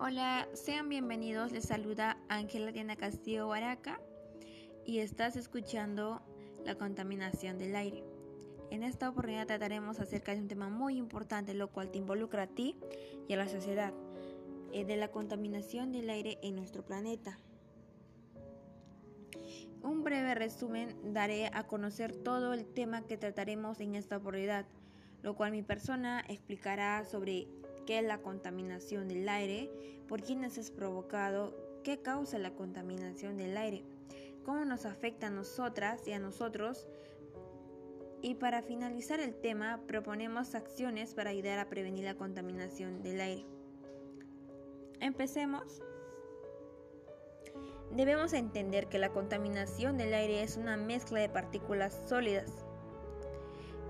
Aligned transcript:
Hola, 0.00 0.48
sean 0.52 0.88
bienvenidos. 0.88 1.50
Les 1.50 1.64
saluda 1.64 2.18
Ángela 2.28 2.70
Diana 2.70 2.94
Castillo 2.94 3.48
Baraca 3.48 4.00
y 4.86 5.00
estás 5.00 5.34
escuchando 5.34 6.22
la 6.64 6.76
contaminación 6.76 7.58
del 7.58 7.74
aire. 7.74 8.04
En 8.70 8.84
esta 8.84 9.08
oportunidad 9.08 9.48
trataremos 9.48 9.98
acerca 9.98 10.32
de 10.32 10.40
un 10.40 10.46
tema 10.46 10.68
muy 10.68 10.96
importante, 10.96 11.52
lo 11.52 11.72
cual 11.72 11.90
te 11.90 11.98
involucra 11.98 12.44
a 12.44 12.46
ti 12.46 12.76
y 13.26 13.32
a 13.32 13.38
la 13.38 13.48
sociedad, 13.48 13.92
eh, 14.72 14.84
de 14.84 14.96
la 14.96 15.08
contaminación 15.08 15.90
del 15.90 16.10
aire 16.10 16.38
en 16.42 16.54
nuestro 16.54 16.84
planeta. 16.84 17.36
Un 19.82 20.04
breve 20.04 20.36
resumen 20.36 21.12
daré 21.12 21.50
a 21.52 21.66
conocer 21.66 22.14
todo 22.14 22.54
el 22.54 22.66
tema 22.66 23.04
que 23.04 23.16
trataremos 23.16 23.80
en 23.80 23.96
esta 23.96 24.18
oportunidad, 24.18 24.64
lo 25.22 25.34
cual 25.34 25.50
mi 25.50 25.64
persona 25.64 26.24
explicará 26.28 27.04
sobre 27.04 27.48
la 27.88 28.20
contaminación 28.20 29.08
del 29.08 29.28
aire, 29.28 29.70
por 30.06 30.22
quiénes 30.22 30.58
es 30.58 30.70
provocado, 30.70 31.56
qué 31.82 32.00
causa 32.00 32.38
la 32.38 32.54
contaminación 32.54 33.36
del 33.38 33.56
aire, 33.56 33.84
cómo 34.44 34.64
nos 34.64 34.84
afecta 34.84 35.28
a 35.28 35.30
nosotras 35.30 36.06
y 36.06 36.12
a 36.12 36.18
nosotros. 36.18 36.86
Y 38.20 38.34
para 38.34 38.62
finalizar 38.62 39.20
el 39.20 39.34
tema, 39.34 39.80
proponemos 39.86 40.54
acciones 40.54 41.14
para 41.14 41.30
ayudar 41.30 41.58
a 41.58 41.68
prevenir 41.68 42.04
la 42.04 42.16
contaminación 42.16 43.02
del 43.02 43.20
aire. 43.20 43.46
Empecemos. 45.00 45.82
Debemos 47.92 48.34
entender 48.34 48.88
que 48.88 48.98
la 48.98 49.10
contaminación 49.10 49.96
del 49.96 50.12
aire 50.12 50.42
es 50.42 50.58
una 50.58 50.76
mezcla 50.76 51.20
de 51.20 51.30
partículas 51.30 52.02
sólidas 52.06 52.66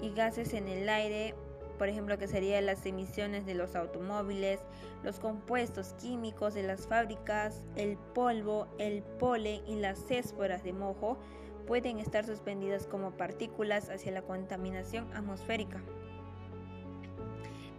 y 0.01 0.11
gases 0.11 0.55
en 0.55 0.69
el 0.69 0.89
aire, 0.89 1.35
por 1.79 1.89
ejemplo, 1.89 2.19
que 2.19 2.27
serían 2.27 2.67
las 2.67 2.85
emisiones 2.85 3.47
de 3.47 3.55
los 3.55 3.77
automóviles, 3.77 4.61
los 5.03 5.21
compuestos 5.21 5.95
químicos 6.01 6.55
de 6.55 6.65
las 6.65 6.87
fábricas, 6.87 7.63
el 7.77 7.97
polvo, 8.15 8.67
el 8.79 9.03
polen 9.03 9.63
y 9.67 9.77
las 9.77 10.11
esporas 10.11 10.65
de 10.65 10.73
mojo 10.73 11.19
pueden 11.67 11.99
estar 11.99 12.25
suspendidas 12.27 12.87
como 12.87 13.13
partículas 13.13 13.91
hacia 13.91 14.13
la 14.13 14.23
contaminación 14.23 15.07
atmosférica. 15.15 15.81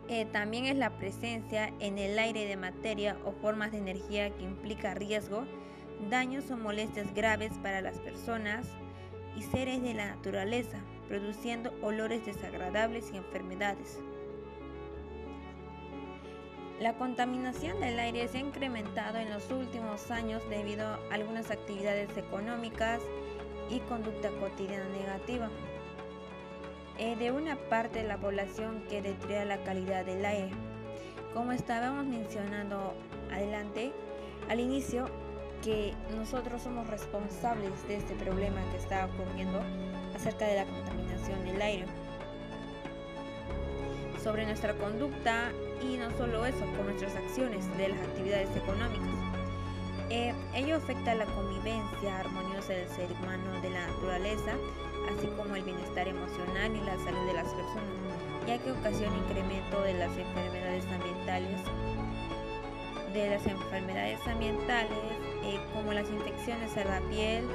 Eh, 0.07 0.25
también 0.25 0.65
es 0.65 0.75
la 0.75 0.97
presencia 0.97 1.71
en 1.79 1.99
el 1.99 2.17
aire 2.17 2.45
de 2.45 2.55
materia 2.55 3.17
o 3.25 3.31
formas 3.31 3.71
de 3.71 3.77
energía 3.77 4.31
que 4.31 4.43
implica 4.43 4.95
riesgo 4.95 5.43
daños 6.09 6.49
o 6.49 6.57
molestias 6.57 7.13
graves 7.13 7.52
para 7.61 7.81
las 7.81 7.99
personas 7.99 8.65
y 9.35 9.41
seres 9.44 9.81
de 9.81 9.94
la 9.94 10.08
naturaleza, 10.08 10.77
produciendo 11.08 11.72
olores 11.81 12.25
desagradables 12.25 13.11
y 13.13 13.17
enfermedades. 13.17 13.99
La 16.80 16.94
contaminación 16.94 17.81
del 17.81 17.99
aire 17.99 18.27
se 18.30 18.38
ha 18.38 18.41
incrementado 18.41 19.17
en 19.17 19.30
los 19.30 19.52
últimos 19.52 20.11
años 20.11 20.41
debido 20.49 20.88
a 20.88 20.99
algunas 21.11 21.52
actividades 21.52 22.16
económicas 22.17 23.02
y 23.69 23.80
conducta 23.81 24.30
cotidiana 24.39 24.88
negativa 24.89 25.49
eh, 26.97 27.16
de 27.17 27.31
una 27.31 27.58
parte 27.69 28.02
de 28.02 28.08
la 28.08 28.17
población 28.17 28.83
que 28.89 29.02
deteriora 29.02 29.45
la 29.45 29.64
calidad 29.64 30.05
del 30.05 30.25
aire. 30.25 30.52
Como 31.33 31.52
estábamos 31.52 32.05
mencionando 32.05 32.93
adelante, 33.31 33.91
al 34.49 34.59
inicio, 34.59 35.09
que 35.63 35.93
nosotros 36.15 36.61
somos 36.61 36.88
responsables 36.88 37.71
de 37.88 37.97
este 37.97 38.15
problema 38.15 38.61
que 38.71 38.77
está 38.77 39.05
ocurriendo 39.05 39.61
acerca 40.15 40.45
de 40.45 40.55
la 40.55 40.65
contaminación 40.65 41.45
del 41.45 41.61
aire. 41.61 41.85
Sobre 44.23 44.45
nuestra 44.45 44.73
conducta 44.73 45.52
y 45.81 45.97
no 45.97 46.11
solo 46.17 46.45
eso, 46.45 46.65
con 46.75 46.85
nuestras 46.85 47.15
acciones 47.15 47.65
de 47.77 47.89
las 47.89 47.99
actividades 47.99 48.49
económicas. 48.55 49.15
Eh, 50.09 50.33
ello 50.55 50.77
afecta 50.77 51.13
la 51.13 51.25
convivencia 51.25 52.19
armoniosa 52.19 52.73
del 52.73 52.89
ser 52.89 53.11
humano, 53.11 53.61
de 53.61 53.69
la 53.69 53.87
naturaleza, 53.87 54.53
así 55.15 55.27
como 55.37 55.55
el 55.55 55.64
bienestar 55.64 56.08
emocional 56.08 56.76
y 56.76 56.81
la 56.81 56.97
salud 56.97 57.26
de 57.27 57.33
las 57.33 57.53
personas, 57.53 57.93
ya 58.47 58.58
que 58.58 58.71
ocasiona 58.71 59.15
incremento 59.17 59.81
de 59.81 59.93
las 59.93 60.17
enfermedades 60.17 60.86
ambientales, 60.86 61.59
de 63.14 63.30
las 63.30 63.45
enfermedades 63.45 64.20
ambientales 64.27 65.18
eh, 65.49 65.60
como 65.73 65.93
las 65.93 66.10
infecciones 66.10 66.76
a 66.77 66.83
la 66.83 67.02
piel 67.10 67.45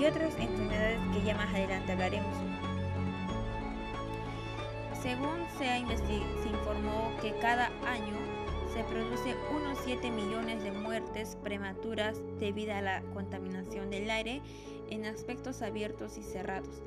y 0.00 0.04
otras 0.04 0.34
enfermedades 0.38 0.98
que 1.12 1.24
ya 1.24 1.34
más 1.36 1.54
adelante 1.54 1.92
hablaremos. 1.92 2.36
Según 5.00 5.46
se, 5.58 5.66
se 5.96 6.48
informó 6.48 7.12
que 7.20 7.32
cada 7.38 7.66
año 7.86 8.16
se 8.72 8.82
produce 8.84 9.36
unos 9.54 9.78
7 9.84 10.10
millones 10.10 10.64
de 10.64 10.72
muertes 10.72 11.36
prematuras 11.44 12.20
debido 12.40 12.74
a 12.74 12.80
la 12.80 13.02
contaminación 13.12 13.90
del 13.90 14.10
aire 14.10 14.42
en 14.90 15.04
aspectos 15.04 15.62
abiertos 15.62 16.18
y 16.18 16.22
cerrados. 16.22 16.82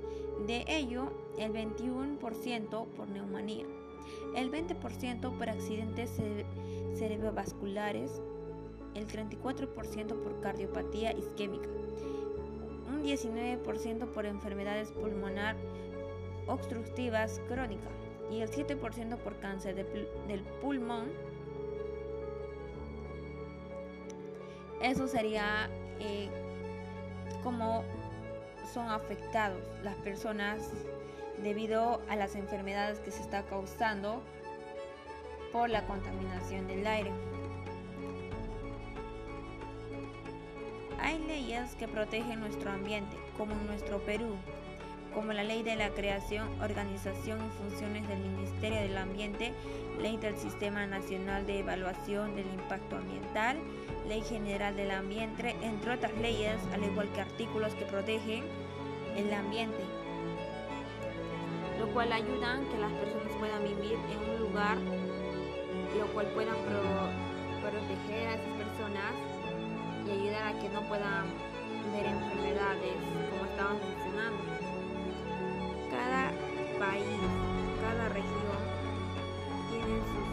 De 0.45 0.65
ello, 0.67 1.11
el 1.37 1.53
21% 1.53 2.87
por 2.87 3.07
neumonía, 3.07 3.65
el 4.35 4.51
20% 4.51 5.37
por 5.37 5.49
accidentes 5.49 6.11
cerebrovasculares, 6.95 8.21
el 8.97 9.07
34% 9.07 10.23
por 10.23 10.41
cardiopatía 10.41 11.11
isquémica, 11.13 11.69
un 12.87 13.03
19% 13.03 14.07
por 14.07 14.25
enfermedades 14.25 14.91
pulmonar 14.91 15.55
obstructivas 16.47 17.39
crónicas 17.47 17.91
y 18.31 18.41
el 18.41 18.49
7% 18.49 19.17
por 19.17 19.37
cáncer 19.39 19.75
del 19.75 20.41
pulmón. 20.61 21.11
Eso 24.81 25.07
sería 25.07 25.69
eh, 25.99 26.29
como 27.43 27.83
son 28.73 28.89
afectados 28.89 29.61
las 29.83 29.95
personas 29.97 30.71
debido 31.41 32.01
a 32.09 32.15
las 32.15 32.35
enfermedades 32.35 32.99
que 32.99 33.11
se 33.11 33.21
está 33.21 33.43
causando 33.43 34.21
por 35.51 35.69
la 35.69 35.85
contaminación 35.85 36.67
del 36.67 36.85
aire. 36.85 37.11
Que 41.47 41.87
protegen 41.87 42.41
nuestro 42.41 42.69
ambiente, 42.71 43.15
como 43.37 43.53
en 43.53 43.67
nuestro 43.67 43.99
Perú, 43.99 44.35
como 45.13 45.31
la 45.31 45.45
Ley 45.45 45.63
de 45.63 45.77
la 45.77 45.91
Creación, 45.91 46.45
Organización 46.61 47.39
y 47.39 47.63
Funciones 47.63 48.05
del 48.09 48.19
Ministerio 48.19 48.81
del 48.81 48.97
Ambiente, 48.97 49.53
Ley 50.01 50.17
del 50.17 50.35
Sistema 50.35 50.85
Nacional 50.87 51.47
de 51.47 51.59
Evaluación 51.59 52.35
del 52.35 52.47
Impacto 52.47 52.97
Ambiental, 52.97 53.55
Ley 54.09 54.23
General 54.23 54.75
del 54.75 54.91
Ambiente, 54.91 55.55
entre 55.61 55.93
otras 55.93 56.11
leyes, 56.17 56.57
al 56.73 56.83
igual 56.83 57.07
que 57.13 57.21
artículos 57.21 57.73
que 57.75 57.85
protegen 57.85 58.43
el 59.15 59.33
ambiente, 59.33 59.85
lo 61.79 61.87
cual 61.93 62.11
ayuda 62.11 62.55
a 62.55 62.59
que 62.59 62.77
las 62.77 62.91
personas 62.91 63.31
puedan 63.39 63.63
vivir 63.63 63.93
en 63.93 64.29
un 64.31 64.39
lugar, 64.49 64.77
lo 65.97 66.07
cual 66.07 66.25
puedan 66.35 66.57
proteger 67.61 68.27
a 68.27 68.56
y 70.07 70.11
ayudar 70.11 70.47
a 70.47 70.59
que 70.59 70.69
no 70.69 70.81
puedan 70.87 71.25
ver 71.91 72.05
enfermedades 72.05 72.95
como 73.29 73.43
estábamos 73.45 73.81
mencionando. 73.83 74.39
Cada 75.91 76.31
país, 76.79 77.19
cada 77.81 78.07
región 78.09 78.59
tiene 79.69 79.99
sus 80.07 80.27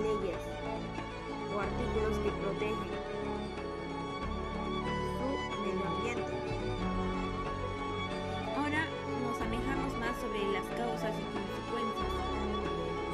leyes 0.00 0.40
o 1.54 1.60
artículos 1.60 2.16
que 2.24 2.30
protegen 2.40 2.90
su 5.52 5.60
medio 5.60 5.84
ambiente. 5.88 6.32
Ahora 8.56 8.82
nos 9.28 9.40
alejamos 9.42 9.92
más 10.00 10.16
sobre 10.20 10.40
las 10.52 10.64
causas 10.72 11.12
y 11.12 11.24
consecuencias. 11.36 12.12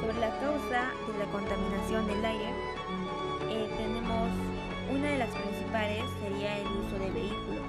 Sobre 0.01 0.19
la 0.21 0.31
causa 0.39 0.81
de 1.11 1.19
la 1.19 1.27
contaminación 1.33 2.07
del 2.07 2.25
aire, 2.25 2.74
una 4.91 5.11
de 5.11 5.19
las 5.19 5.31
principales 5.31 6.03
sería 6.23 6.59
el 6.59 6.67
uso 6.67 6.99
de 6.99 7.11
vehículos. 7.11 7.65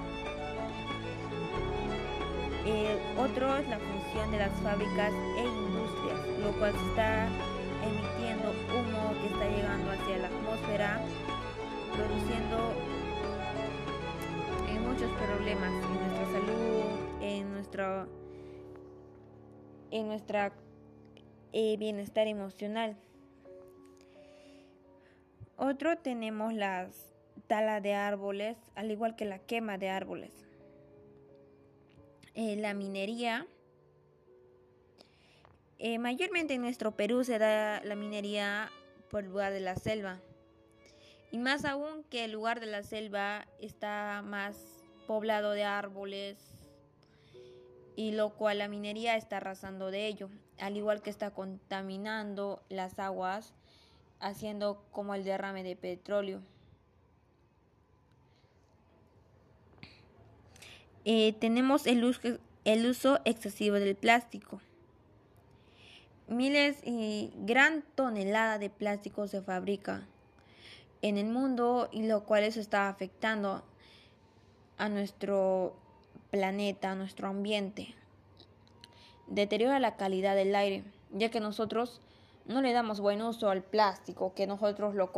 otro 3.18 3.58
es 3.58 3.68
la 3.68 3.80
función 3.80 4.32
de 4.32 4.38
las 4.38 4.52
fábricas 4.62 5.12
e 5.12 5.44
industrias, 5.44 6.40
lo 6.40 6.52
cual 6.60 6.74
está 6.90 7.28
emitiendo 7.84 8.52
humo 8.74 9.14
que 9.22 9.28
está 9.28 9.50
llegando 9.50 9.92
hacia 9.92 10.18
la 10.18 10.28
atmósfera, 10.28 11.02
produciendo 11.96 12.58
eh, 14.70 14.80
muchos 14.80 15.10
problemas 15.12 15.72
en 15.72 16.00
nuestra 16.00 16.26
salud, 16.32 16.84
en 17.22 17.52
nuestro 17.52 18.08
en 19.92 20.08
nuestra 20.08 20.52
eh, 21.54 21.78
bienestar 21.78 22.28
emocional. 22.28 22.98
Otro 25.58 25.98
tenemos 25.98 26.54
las 26.54 27.14
tala 27.48 27.80
de 27.82 27.94
árboles, 27.94 28.58
al 28.76 28.92
igual 28.92 29.16
que 29.16 29.26
la 29.26 29.40
quema 29.40 29.78
de 29.78 29.90
árboles. 29.90 30.34
Eh, 32.34 32.56
la 32.58 32.74
minería. 32.74 33.48
Eh, 35.80 36.00
mayormente 36.00 36.56
en 36.56 36.62
nuestro 36.62 36.92
Perú 36.92 37.24
se 37.24 37.38
da 37.38 37.82
la 37.84 37.96
minería 37.96 38.70
por 39.10 39.24
lugar 39.24 39.54
de 39.54 39.62
la 39.62 39.76
selva. 39.76 40.20
Y 41.32 41.38
más 41.38 41.66
aún 41.66 42.04
que 42.10 42.26
el 42.26 42.32
lugar 42.32 42.60
de 42.60 42.66
la 42.66 42.84
selva 42.84 43.46
está 43.60 44.22
más 44.26 44.84
poblado 45.08 45.52
de 45.52 45.64
árboles 45.64 46.38
y 47.96 48.12
lo 48.12 48.32
cual 48.36 48.60
la 48.60 48.68
minería 48.68 49.16
está 49.16 49.38
arrasando 49.38 49.92
de 49.92 50.08
ello, 50.08 50.30
al 50.60 50.76
igual 50.76 51.02
que 51.02 51.10
está 51.10 51.32
contaminando 51.32 52.62
las 52.70 53.00
aguas, 53.00 53.54
haciendo 54.20 54.84
como 54.92 55.16
el 55.16 55.24
derrame 55.24 55.64
de 55.64 55.76
petróleo. 55.76 56.42
Eh, 61.04 61.34
tenemos 61.40 61.86
el 61.86 62.04
uso, 62.04 62.40
el 62.64 62.86
uso 62.88 63.20
excesivo 63.26 63.76
del 63.76 63.96
plástico. 63.96 64.60
Miles 66.28 66.80
y 66.84 67.32
gran 67.38 67.84
tonelada 67.94 68.58
de 68.58 68.72
plástico 68.72 69.28
se 69.28 69.44
fabrica 69.44 70.08
en 71.04 71.18
el 71.18 71.28
mundo 71.28 71.88
y 71.92 72.08
lo 72.08 72.24
cual 72.24 72.44
eso 72.44 72.60
está 72.60 72.90
afectando 72.90 73.64
a 74.78 74.90
nuestro 74.90 75.76
planeta, 76.32 76.92
a 76.92 76.96
nuestro 76.96 77.28
ambiente. 77.28 77.94
Deteriora 79.28 79.80
la 79.80 79.98
calidad 79.98 80.36
del 80.36 80.56
aire, 80.56 80.84
ya 81.12 81.30
que 81.30 81.40
nosotros 81.40 82.02
no 82.46 82.62
le 82.62 82.74
damos 82.74 83.00
buen 83.00 83.22
uso 83.22 83.50
al 83.50 83.64
plástico, 83.64 84.34
que 84.34 84.48
nosotros 84.48 84.96
lo 84.96 85.12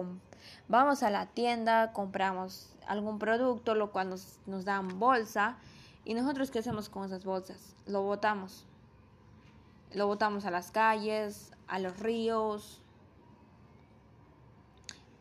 vamos 0.68 1.04
a 1.04 1.10
la 1.10 1.28
tienda, 1.28 1.92
compramos 1.94 2.76
algún 2.88 3.20
producto, 3.20 3.76
lo 3.76 3.92
cual 3.92 4.10
nos, 4.10 4.40
nos 4.46 4.66
dan 4.66 5.00
bolsa, 5.00 5.58
y 6.06 6.14
nosotros 6.14 6.52
qué 6.52 6.60
hacemos 6.60 6.90
con 6.90 7.06
esas 7.06 7.26
bolsas? 7.26 7.76
Lo 7.86 8.02
botamos. 8.02 8.66
Lo 9.94 10.08
botamos 10.08 10.46
a 10.46 10.52
las 10.52 10.72
calles, 10.72 11.52
a 11.68 11.80
los 11.80 12.00
ríos, 12.00 12.82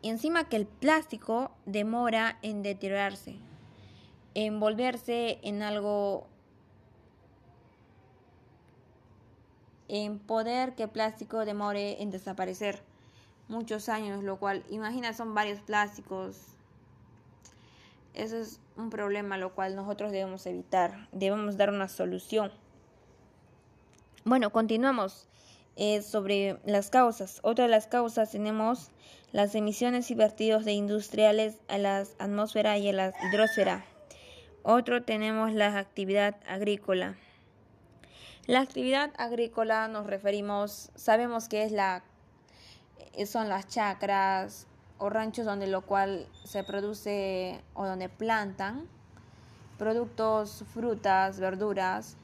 y 0.06 0.08
encima 0.08 0.48
que 0.48 0.54
el 0.54 0.66
plástico 0.66 1.50
demora 1.64 2.38
en 2.42 2.62
deteriorarse, 2.62 3.40
en 4.34 4.60
volverse 4.60 5.40
en 5.42 5.64
algo, 5.64 6.28
en 9.88 10.18
poder 10.18 10.74
que 10.74 10.88
plástico 10.88 11.44
demore 11.44 12.02
en 12.02 12.10
desaparecer 12.10 12.82
muchos 13.48 13.88
años, 13.88 14.24
lo 14.24 14.38
cual, 14.38 14.64
imagina, 14.70 15.12
son 15.12 15.34
varios 15.34 15.60
plásticos. 15.60 16.36
Eso 18.14 18.38
es 18.38 18.60
un 18.76 18.90
problema 18.90 19.36
lo 19.36 19.54
cual 19.54 19.76
nosotros 19.76 20.10
debemos 20.10 20.46
evitar, 20.46 21.08
debemos 21.12 21.56
dar 21.56 21.70
una 21.70 21.88
solución. 21.88 22.50
Bueno, 24.24 24.50
continuamos 24.50 25.28
eh, 25.76 26.02
sobre 26.02 26.58
las 26.64 26.90
causas. 26.90 27.40
Otra 27.42 27.66
de 27.66 27.70
las 27.70 27.86
causas 27.86 28.32
tenemos 28.32 28.90
las 29.32 29.54
emisiones 29.54 30.10
y 30.10 30.14
vertidos 30.14 30.64
de 30.64 30.72
industriales 30.72 31.58
a 31.68 31.78
la 31.78 32.04
atmósfera 32.18 32.78
y 32.78 32.88
a 32.88 32.92
la 32.92 33.12
hidrosfera. 33.28 33.84
Otro 34.62 35.04
tenemos 35.04 35.52
la 35.52 35.78
actividad 35.78 36.36
agrícola. 36.48 37.16
La 38.46 38.60
actividad 38.60 39.12
agrícola 39.18 39.88
nos 39.88 40.06
referimos, 40.06 40.90
sabemos 40.94 41.48
que 41.48 41.64
es 41.64 41.72
la 41.72 42.04
eh, 43.14 43.26
son 43.26 43.48
las 43.48 43.66
chacras 43.66 44.68
o 44.98 45.10
ranchos 45.10 45.44
donde 45.44 45.66
lo 45.66 45.82
cual 45.82 46.28
se 46.44 46.62
produce 46.62 47.60
o 47.74 47.86
donde 47.86 48.08
plantan 48.08 48.86
productos, 49.78 50.64
frutas, 50.72 51.40
verduras, 51.40 52.16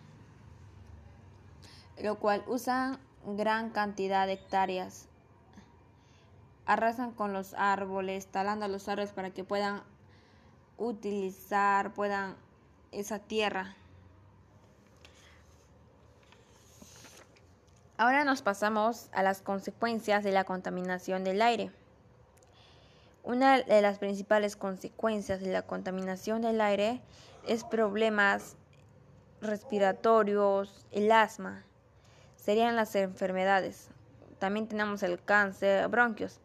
lo 2.00 2.20
cual 2.20 2.44
usan 2.46 2.98
gran 3.26 3.70
cantidad 3.70 4.26
de 4.26 4.34
hectáreas 4.34 5.08
arrasan 6.66 7.12
con 7.12 7.32
los 7.32 7.54
árboles, 7.54 8.26
talando 8.26 8.68
los 8.68 8.88
árboles 8.88 9.12
para 9.12 9.30
que 9.30 9.44
puedan 9.44 9.82
utilizar, 10.78 11.92
puedan 11.92 12.36
esa 12.92 13.18
tierra. 13.18 13.76
Ahora 18.02 18.24
nos 18.24 18.42
pasamos 18.42 19.08
a 19.12 19.22
las 19.22 19.42
consecuencias 19.42 20.24
de 20.24 20.32
la 20.32 20.42
contaminación 20.42 21.22
del 21.22 21.40
aire. 21.40 21.70
Una 23.22 23.62
de 23.62 23.80
las 23.80 24.00
principales 24.00 24.56
consecuencias 24.56 25.40
de 25.40 25.52
la 25.52 25.62
contaminación 25.62 26.42
del 26.42 26.60
aire 26.60 27.00
es 27.46 27.62
problemas 27.62 28.56
respiratorios, 29.40 30.84
el 30.90 31.12
asma, 31.12 31.62
serían 32.34 32.74
las 32.74 32.96
enfermedades. 32.96 33.86
También 34.40 34.66
tenemos 34.66 35.04
el 35.04 35.22
cáncer, 35.22 35.86
bronquios. 35.86 36.40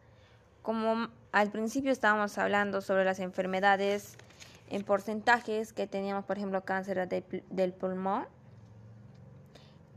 Como 0.62 1.08
al 1.32 1.50
principio 1.50 1.90
estábamos 1.90 2.38
hablando 2.38 2.80
sobre 2.82 3.04
las 3.04 3.18
enfermedades 3.18 4.16
en 4.68 4.84
porcentajes 4.84 5.72
que 5.72 5.88
teníamos, 5.88 6.24
por 6.24 6.36
ejemplo, 6.36 6.62
cáncer 6.62 7.08
del 7.08 7.72
pulmón, 7.72 8.28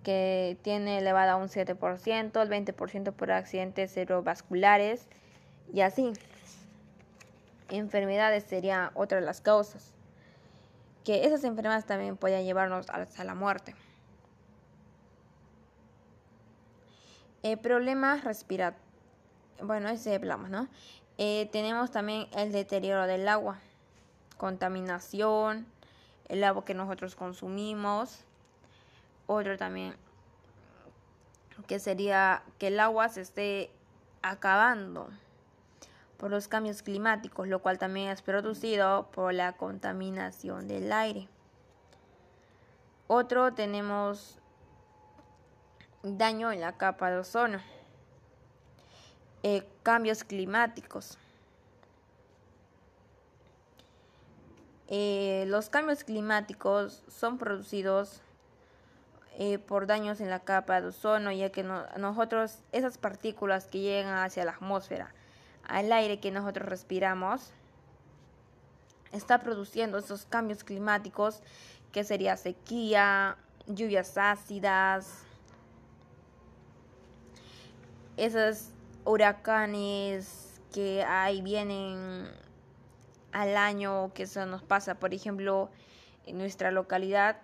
que 0.04 0.58
tiene 0.62 1.00
elevada 1.00 1.36
un 1.36 1.48
7%, 1.48 2.42
el 2.42 2.50
20% 2.50 3.14
por 3.14 3.32
accidentes 3.32 3.94
cerebrovasculares 3.94 5.08
y 5.74 5.82
así. 5.82 6.14
Enfermedades 7.70 8.44
sería 8.44 8.92
otra 8.96 9.20
de 9.20 9.26
las 9.26 9.42
causas. 9.42 9.94
Que 11.04 11.26
esas 11.26 11.44
enfermedades 11.44 11.86
también 11.86 12.18
pueden 12.18 12.46
llevarnos 12.46 12.88
a 12.90 13.24
la 13.24 13.36
muerte. 13.36 13.76
Eh, 17.44 17.58
problemas 17.58 18.24
respiratorios 18.24 18.92
bueno, 19.64 19.90
ese 19.90 20.16
hablamos, 20.16 20.50
¿no? 20.50 20.68
Eh, 21.18 21.50
tenemos 21.52 21.92
también 21.92 22.28
el 22.36 22.52
deterioro 22.52 23.06
del 23.06 23.28
agua, 23.28 23.60
contaminación, 24.38 25.68
el 26.30 26.44
agua 26.44 26.66
que 26.66 26.74
nosotros 26.74 27.16
consumimos. 27.16 28.24
Otro 29.28 29.58
también, 29.58 29.96
que 31.68 31.80
sería 31.80 32.44
que 32.58 32.68
el 32.68 32.80
agua 32.80 33.10
se 33.10 33.22
esté 33.22 33.72
acabando 34.22 35.10
por 36.18 36.30
los 36.30 36.48
cambios 36.48 36.84
climáticos, 36.84 37.48
lo 37.48 37.60
cual 37.60 37.80
también 37.80 38.10
es 38.10 38.22
producido 38.22 39.08
por 39.12 39.34
la 39.34 39.54
contaminación 39.54 40.68
del 40.68 40.92
aire. 40.92 41.28
Otro 43.08 43.54
tenemos 43.54 44.38
daño 46.04 46.52
en 46.52 46.62
la 46.62 46.78
capa 46.78 47.10
de 47.10 47.18
ozono. 47.18 47.60
Eh, 49.44 49.68
cambios 49.82 50.24
climáticos. 50.24 51.18
Eh, 54.88 55.46
los 55.48 55.70
cambios 55.70 56.04
climáticos 56.04 57.04
son 57.08 57.38
producidos 57.38 58.22
eh, 59.38 59.60
por 59.60 59.88
daños 59.88 60.20
en 60.20 60.30
la 60.30 60.40
capa 60.40 60.82
de 60.82 60.88
ozono, 60.88 61.32
ya 61.32 61.52
que 61.52 61.64
nosotros, 61.64 62.60
esas 62.72 62.98
partículas 62.98 63.66
que 63.66 63.80
llegan 63.80 64.18
hacia 64.18 64.46
la 64.46 64.52
atmósfera, 64.52 65.14
al 65.68 65.92
aire 65.92 66.20
que 66.20 66.32
nosotros 66.32 66.68
respiramos, 66.68 67.52
está 69.12 69.40
produciendo 69.40 69.98
esos 69.98 70.26
cambios 70.26 70.64
climáticos, 70.64 71.42
que 71.92 72.04
sería 72.04 72.38
sequía, 72.38 73.38
lluvias 73.68 74.18
ácidas, 74.18 75.24
esas 78.18 78.72
huracanes 79.06 80.60
que 80.74 81.04
hay 81.04 81.42
vienen 81.42 82.30
al 83.32 83.58
año 83.58 84.14
que 84.14 84.24
eso 84.24 84.46
nos 84.46 84.64
pasa. 84.64 84.96
Por 84.96 85.14
ejemplo, 85.14 85.70
en 86.26 86.38
nuestra 86.38 86.72
localidad 86.72 87.38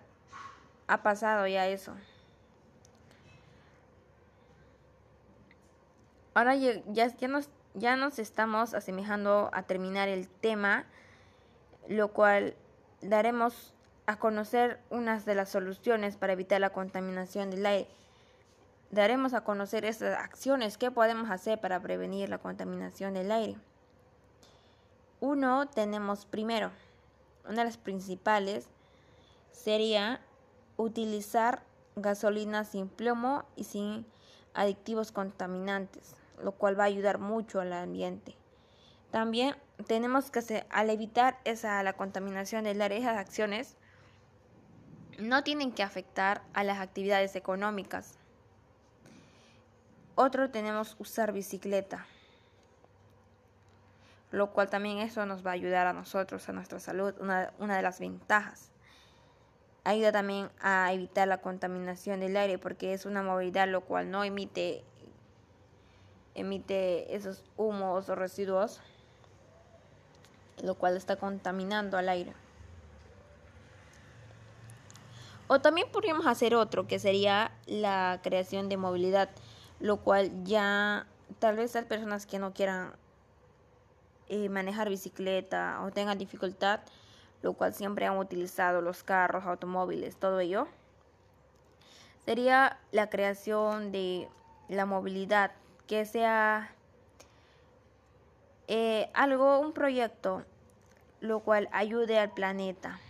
ha 0.88 1.02
pasado 1.02 1.46
ya 1.46 1.66
eso. 1.68 1.94
Ahora 6.34 6.54
ya, 6.56 7.28
nos, 7.28 7.48
ya 7.74 7.96
nos 7.96 8.18
estamos 8.18 8.74
asemejando 8.74 9.50
a 9.52 9.62
terminar 9.62 10.08
el 10.08 10.28
tema, 10.28 10.84
lo 11.88 12.12
cual 12.12 12.54
daremos 13.00 13.74
a 14.06 14.18
conocer 14.18 14.80
unas 14.90 15.24
de 15.24 15.34
las 15.34 15.48
soluciones 15.48 16.16
para 16.16 16.32
evitar 16.32 16.60
la 16.60 16.70
contaminación 16.70 17.50
del 17.50 17.66
aire 17.66 17.88
daremos 18.90 19.34
a 19.34 19.42
conocer 19.42 19.84
estas 19.84 20.18
acciones 20.18 20.78
que 20.78 20.90
podemos 20.90 21.30
hacer 21.30 21.60
para 21.60 21.80
prevenir 21.80 22.28
la 22.28 22.38
contaminación 22.38 23.14
del 23.14 23.30
aire. 23.30 23.56
Uno, 25.20 25.68
tenemos 25.68 26.26
primero, 26.26 26.70
una 27.44 27.58
de 27.58 27.64
las 27.64 27.76
principales 27.76 28.68
sería 29.52 30.20
utilizar 30.78 31.62
gasolina 31.96 32.64
sin 32.64 32.88
plomo 32.88 33.44
y 33.54 33.64
sin 33.64 34.06
adictivos 34.54 35.12
contaminantes, 35.12 36.14
lo 36.42 36.52
cual 36.52 36.78
va 36.78 36.84
a 36.84 36.86
ayudar 36.86 37.18
mucho 37.18 37.60
al 37.60 37.74
ambiente. 37.74 38.34
También 39.10 39.54
tenemos 39.86 40.30
que 40.30 40.66
al 40.70 40.88
evitar 40.88 41.38
esa 41.44 41.82
la 41.82 41.92
contaminación 41.92 42.64
del 42.64 42.80
aire, 42.80 42.96
esas 42.96 43.18
acciones 43.18 43.76
no 45.18 45.44
tienen 45.44 45.72
que 45.72 45.82
afectar 45.82 46.40
a 46.54 46.64
las 46.64 46.78
actividades 46.78 47.36
económicas 47.36 48.18
otro 50.20 50.50
tenemos 50.50 50.96
usar 50.98 51.32
bicicleta. 51.32 52.04
lo 54.32 54.50
cual 54.50 54.68
también 54.68 54.98
eso 54.98 55.24
nos 55.24 55.46
va 55.46 55.52
a 55.52 55.54
ayudar 55.54 55.86
a 55.86 55.92
nosotros, 55.92 56.48
a 56.48 56.52
nuestra 56.52 56.80
salud, 56.80 57.14
una, 57.20 57.52
una 57.60 57.76
de 57.76 57.82
las 57.82 58.00
ventajas. 58.00 58.72
Ayuda 59.88 60.12
también 60.12 60.50
a 60.60 60.92
evitar 60.92 61.26
la 61.28 61.38
contaminación 61.38 62.20
del 62.20 62.36
aire 62.36 62.58
porque 62.58 62.92
es 62.92 63.06
una 63.06 63.22
movilidad 63.22 63.66
lo 63.66 63.80
cual 63.80 64.10
no 64.10 64.22
emite 64.22 64.84
emite 66.34 67.16
esos 67.16 67.42
humos 67.56 68.06
o 68.10 68.14
residuos, 68.14 68.82
lo 70.62 70.74
cual 70.74 70.94
está 70.94 71.16
contaminando 71.16 71.96
al 71.96 72.10
aire. 72.10 72.34
O 75.46 75.58
también 75.62 75.90
podríamos 75.90 76.26
hacer 76.26 76.54
otro, 76.54 76.86
que 76.86 76.98
sería 76.98 77.50
la 77.64 78.20
creación 78.22 78.68
de 78.68 78.76
movilidad, 78.76 79.30
lo 79.80 79.96
cual 80.02 80.44
ya 80.44 81.06
tal 81.38 81.56
vez 81.56 81.74
hay 81.76 81.84
personas 81.84 82.26
que 82.26 82.38
no 82.38 82.52
quieran 82.52 82.92
eh, 84.28 84.50
manejar 84.50 84.90
bicicleta 84.90 85.80
o 85.82 85.90
tengan 85.92 86.18
dificultad, 86.18 86.80
lo 87.42 87.52
cual 87.52 87.74
siempre 87.74 88.06
han 88.06 88.18
utilizado 88.18 88.80
los 88.80 89.02
carros, 89.02 89.44
automóviles, 89.44 90.16
todo 90.16 90.40
ello, 90.40 90.68
sería 92.24 92.78
la 92.92 93.08
creación 93.08 93.92
de 93.92 94.28
la 94.68 94.86
movilidad 94.86 95.52
que 95.86 96.04
sea 96.04 96.72
eh, 98.66 99.08
algo, 99.14 99.60
un 99.60 99.72
proyecto, 99.72 100.44
lo 101.20 101.40
cual 101.40 101.68
ayude 101.72 102.18
al 102.18 102.30
planeta. 102.30 103.00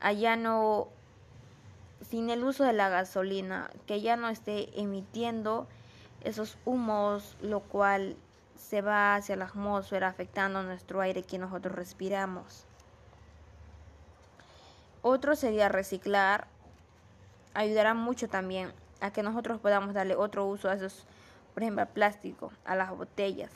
Allá 0.00 0.36
no, 0.36 0.88
sin 2.00 2.30
el 2.30 2.42
uso 2.42 2.64
de 2.64 2.72
la 2.72 2.88
gasolina, 2.88 3.70
que 3.86 4.00
ya 4.00 4.16
no 4.16 4.28
esté 4.28 4.80
emitiendo 4.80 5.66
esos 6.24 6.56
humos, 6.64 7.36
lo 7.42 7.60
cual 7.60 8.16
se 8.56 8.80
va 8.80 9.14
hacia 9.14 9.36
la 9.36 9.44
atmósfera 9.44 10.08
afectando 10.08 10.62
nuestro 10.62 11.00
aire 11.00 11.22
que 11.22 11.38
nosotros 11.38 11.74
respiramos. 11.74 12.66
Otro 15.08 15.36
sería 15.36 15.68
reciclar. 15.68 16.48
Ayudará 17.54 17.94
mucho 17.94 18.26
también 18.26 18.72
a 19.00 19.12
que 19.12 19.22
nosotros 19.22 19.60
podamos 19.60 19.94
darle 19.94 20.16
otro 20.16 20.44
uso 20.46 20.68
a 20.68 20.74
esos 20.74 21.06
por 21.54 21.62
ejemplo, 21.62 21.82
al 21.82 21.88
plástico, 21.88 22.52
a 22.64 22.74
las 22.74 22.90
botellas. 22.90 23.52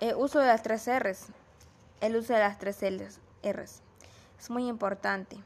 El 0.00 0.16
uso 0.16 0.40
de 0.40 0.46
las 0.48 0.64
tres 0.64 0.88
R's. 0.88 1.26
El 2.00 2.16
uso 2.16 2.32
de 2.32 2.40
las 2.40 2.58
tres 2.58 2.78
R's 2.82 3.80
es 4.40 4.50
muy 4.50 4.66
importante. 4.66 5.36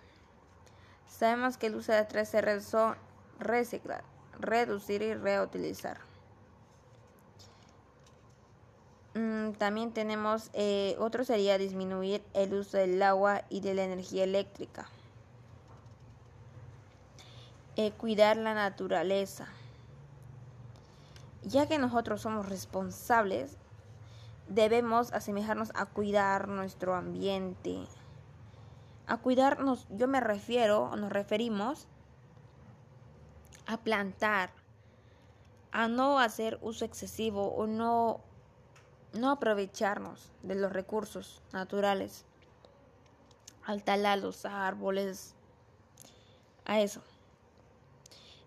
Sabemos 1.06 1.58
que 1.58 1.66
el 1.66 1.74
uso 1.74 1.92
de 1.92 1.98
las 1.98 2.08
tres 2.08 2.32
R's 2.34 2.64
son 2.64 2.96
reciclar, 3.38 4.04
reducir 4.40 5.02
y 5.02 5.12
reutilizar. 5.12 5.98
También 9.58 9.92
tenemos, 9.92 10.50
eh, 10.52 10.96
otro 10.98 11.24
sería 11.24 11.56
disminuir 11.56 12.22
el 12.34 12.54
uso 12.54 12.76
del 12.76 13.00
agua 13.02 13.42
y 13.48 13.60
de 13.60 13.74
la 13.74 13.84
energía 13.84 14.24
eléctrica. 14.24 14.88
Eh, 17.76 17.92
cuidar 17.92 18.36
la 18.36 18.54
naturaleza 18.54 19.48
ya 21.44 21.66
que 21.66 21.78
nosotros 21.78 22.22
somos 22.22 22.48
responsables, 22.48 23.56
debemos 24.48 25.12
asemejarnos 25.12 25.70
a 25.74 25.86
cuidar 25.86 26.48
nuestro 26.48 26.94
ambiente. 26.94 27.86
A 29.06 29.18
cuidarnos, 29.18 29.86
yo 29.90 30.08
me 30.08 30.20
refiero, 30.20 30.96
nos 30.96 31.12
referimos 31.12 31.86
a 33.66 33.78
plantar, 33.78 34.50
a 35.72 35.88
no 35.88 36.18
hacer 36.18 36.58
uso 36.62 36.84
excesivo 36.84 37.48
o 37.54 37.66
no, 37.66 38.20
no 39.14 39.30
aprovecharnos 39.30 40.32
de 40.42 40.56
los 40.56 40.72
recursos 40.72 41.40
naturales, 41.52 42.24
al 43.64 43.82
talar 43.82 44.18
los 44.18 44.44
árboles, 44.44 45.34
a 46.64 46.80
eso. 46.80 47.00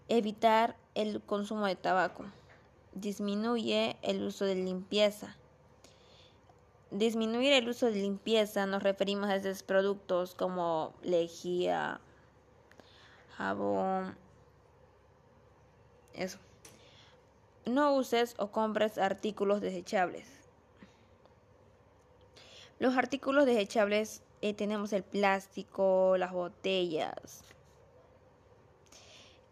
Evitar 0.09 0.75
el 0.95 1.21
consumo 1.21 1.65
de 1.65 1.75
tabaco 1.75 2.25
disminuye 2.93 3.97
el 4.01 4.23
uso 4.23 4.45
de 4.45 4.55
limpieza. 4.55 5.35
Disminuir 6.91 7.53
el 7.53 7.67
uso 7.67 7.87
de 7.87 7.93
limpieza 7.93 8.65
nos 8.65 8.83
referimos 8.83 9.29
a 9.29 9.35
esos 9.35 9.63
productos 9.63 10.35
como 10.35 10.93
lejía, 11.03 11.99
jabón, 13.35 14.15
eso. 16.13 16.39
No 17.65 17.95
uses 17.95 18.35
o 18.37 18.51
compres 18.51 18.97
artículos 18.97 19.59
desechables. 19.59 20.36
Los 22.79 22.95
artículos 22.95 23.45
desechables 23.45 24.21
eh, 24.41 24.53
tenemos 24.53 24.93
el 24.93 25.03
plástico, 25.03 26.15
las 26.17 26.31
botellas. 26.31 27.43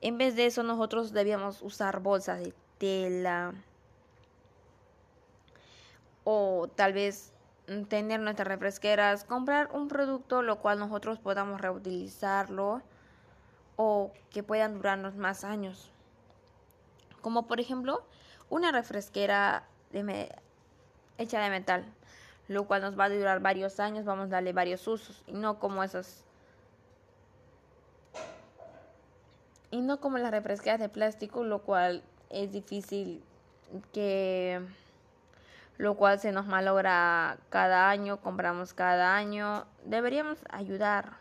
En 0.01 0.20
vez 0.20 0.36
de 0.36 0.46
eso 0.46 0.62
nosotros 0.62 1.12
debíamos 1.12 1.63
usar 1.63 2.00
bolsas 2.01 2.39
de 2.39 2.53
tela 2.77 3.53
o 6.24 6.67
tal 6.75 6.94
vez 6.94 7.34
tener 7.89 8.20
nuestras 8.20 8.48
refresqueras, 8.48 9.24
comprar 9.24 9.72
un 9.74 9.88
producto 9.88 10.44
lo 10.44 10.60
cual 10.60 10.77
nosotros 10.77 11.17
podamos 11.17 11.60
reutilizarlo 11.62 12.84
o 13.75 14.12
que 14.29 14.44
puedan 14.44 14.75
durarnos 14.75 15.15
más 15.15 15.44
años. 15.44 15.91
Como 17.22 17.48
por 17.48 17.60
ejemplo 17.60 18.05
una 18.50 18.72
refresquera 18.72 19.67
hecha 21.17 21.39
de 21.41 21.50
metal, 21.50 21.86
lo 22.47 22.65
cual 22.65 22.81
nos 22.81 22.97
va 22.99 23.05
a 23.05 23.09
durar 23.09 23.39
varios 23.39 23.79
años, 23.79 24.05
vamos 24.05 24.27
a 24.27 24.35
darle 24.35 24.53
varios 24.53 24.87
usos 24.87 25.23
y 25.27 25.33
no 25.33 25.59
como 25.59 25.83
esas 25.83 26.23
y 29.71 29.81
no 29.81 29.99
como 29.99 30.17
las 30.17 30.31
refresqueras 30.31 30.79
de 30.79 30.89
plástico, 30.89 31.43
lo 31.43 31.59
cual 31.59 32.01
es 32.29 32.51
difícil 32.51 33.21
que 33.91 34.61
lo 35.77 35.95
cual 35.95 36.19
se 36.19 36.31
nos 36.31 36.45
malogra 36.45 37.37
cada 37.49 37.89
año, 37.89 38.17
compramos 38.21 38.73
cada 38.73 39.15
año. 39.15 39.65
Deberíamos 39.83 40.37
ayudar, 40.49 41.17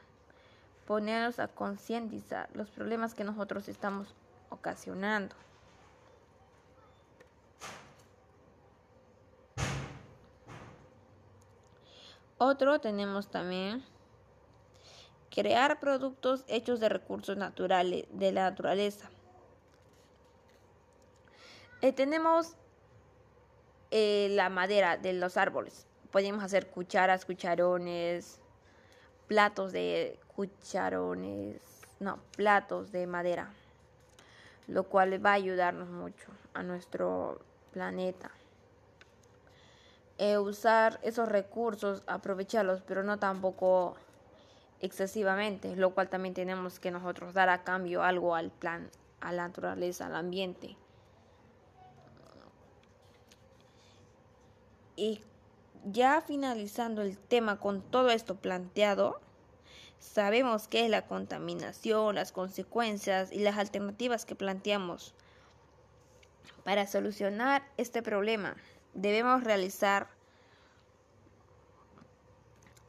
ponernos 0.86 1.40
a 1.40 1.48
concientizar 1.48 2.48
los 2.54 2.68
problemas 2.70 3.14
que 3.14 3.24
nosotros 3.24 3.68
estamos 3.68 4.14
ocasionando. 4.50 5.34
Otro 12.46 12.78
tenemos 12.78 13.28
también 13.28 13.82
crear 15.30 15.80
productos 15.80 16.44
hechos 16.46 16.78
de 16.78 16.90
recursos 16.90 17.38
naturales 17.38 18.04
de 18.10 18.32
la 18.32 18.50
naturaleza. 18.50 19.08
Eh, 21.80 21.94
tenemos 21.94 22.54
eh, 23.90 24.28
la 24.32 24.50
madera 24.50 24.98
de 24.98 25.14
los 25.14 25.38
árboles. 25.38 25.86
Podemos 26.10 26.44
hacer 26.44 26.68
cucharas, 26.68 27.24
cucharones, 27.24 28.38
platos 29.26 29.72
de 29.72 30.18
cucharones, 30.36 31.62
no, 31.98 32.18
platos 32.36 32.92
de 32.92 33.06
madera, 33.06 33.54
lo 34.68 34.84
cual 34.84 35.24
va 35.24 35.30
a 35.30 35.40
ayudarnos 35.40 35.88
mucho 35.88 36.26
a 36.52 36.62
nuestro 36.62 37.40
planeta. 37.72 38.30
Eh, 40.18 40.38
usar 40.38 41.00
esos 41.02 41.28
recursos, 41.28 42.02
aprovecharlos, 42.06 42.82
pero 42.82 43.02
no 43.02 43.18
tampoco 43.18 43.96
excesivamente, 44.80 45.74
lo 45.74 45.90
cual 45.94 46.08
también 46.08 46.34
tenemos 46.34 46.78
que 46.78 46.90
nosotros 46.90 47.34
dar 47.34 47.48
a 47.48 47.64
cambio 47.64 48.02
algo 48.02 48.34
al 48.34 48.50
plan, 48.50 48.90
a 49.20 49.32
la 49.32 49.48
naturaleza, 49.48 50.06
al 50.06 50.14
ambiente. 50.14 50.76
Y 54.94 55.20
ya 55.84 56.20
finalizando 56.20 57.02
el 57.02 57.18
tema 57.18 57.58
con 57.58 57.82
todo 57.82 58.10
esto 58.10 58.36
planteado, 58.36 59.20
sabemos 59.98 60.68
qué 60.68 60.84
es 60.84 60.90
la 60.90 61.06
contaminación, 61.06 62.14
las 62.14 62.30
consecuencias 62.30 63.32
y 63.32 63.40
las 63.40 63.58
alternativas 63.58 64.24
que 64.24 64.36
planteamos. 64.36 65.14
Para 66.62 66.86
solucionar 66.86 67.62
este 67.76 68.02
problema, 68.02 68.56
debemos 68.94 69.44
realizar 69.44 70.08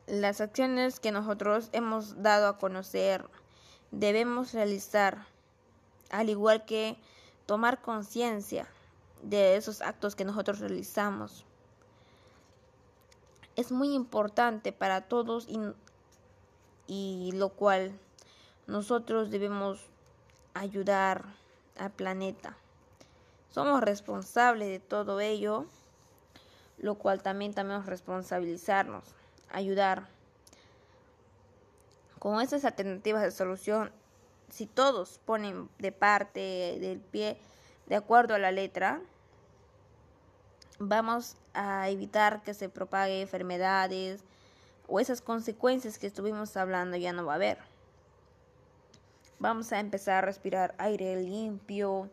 las 0.08 0.42
acciones 0.42 1.00
que 1.00 1.12
nosotros 1.12 1.70
hemos 1.72 2.22
dado 2.22 2.48
a 2.48 2.58
conocer. 2.58 3.28
Debemos 3.92 4.54
realizar, 4.54 5.26
al 6.10 6.30
igual 6.30 6.66
que 6.66 6.98
tomar 7.46 7.82
conciencia 7.82 8.68
de 9.24 9.56
esos 9.56 9.82
actos 9.82 10.16
que 10.16 10.26
nosotros 10.26 10.60
realizamos 10.60 11.46
es 13.56 13.72
muy 13.72 13.94
importante 13.94 14.72
para 14.72 15.02
todos 15.02 15.48
y, 16.88 17.32
lo 17.34 17.50
cual 17.50 17.98
nosotros 18.68 19.32
debemos 19.32 19.80
ayudar 20.54 21.26
al 21.78 21.92
planeta. 21.92 22.58
Somos 23.50 23.82
responsables 23.82 24.68
de 24.68 24.80
todo 24.80 25.22
ello, 25.22 25.66
lo 26.78 26.96
cual 26.96 27.22
también 27.22 27.54
tenemos 27.54 27.86
responsabilizarnos, 27.86 29.04
ayudar. 29.52 30.08
Con 32.20 32.42
estas 32.42 32.66
alternativas 32.66 33.22
de 33.22 33.32
solución, 33.32 33.92
si 34.50 34.66
todos 34.66 35.20
ponen 35.26 35.70
de 35.80 35.92
parte 35.92 36.78
del 36.80 37.00
pie 37.00 37.38
de 37.88 37.96
acuerdo 37.96 38.36
a 38.36 38.40
la 38.40 38.52
letra, 38.52 39.02
vamos 40.80 41.36
a 41.54 41.90
evitar 41.90 42.42
que 42.44 42.54
se 42.54 42.70
propague 42.70 43.22
enfermedades 43.22 44.24
o 44.88 45.00
esas 45.00 45.22
consecuencias 45.22 45.98
que 45.98 46.08
estuvimos 46.08 46.56
hablando 46.58 46.98
ya 46.98 47.14
no 47.14 47.26
va 47.26 47.34
a 47.34 47.36
haber. 47.36 47.58
Vamos 49.40 49.72
a 49.72 49.80
empezar 49.80 50.16
a 50.16 50.22
respirar 50.22 50.76
aire 50.78 51.22
limpio, 51.22 52.10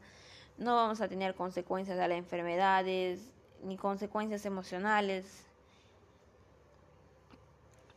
no 0.59 0.77
vamos 0.77 1.01
a 1.01 1.09
tener 1.09 1.35
consecuencias 1.35 1.97
de 1.97 2.09
las 2.09 2.19
enfermedades 2.19 3.21
ni 3.63 3.77
consecuencias 3.77 4.45
emocionales 4.45 5.45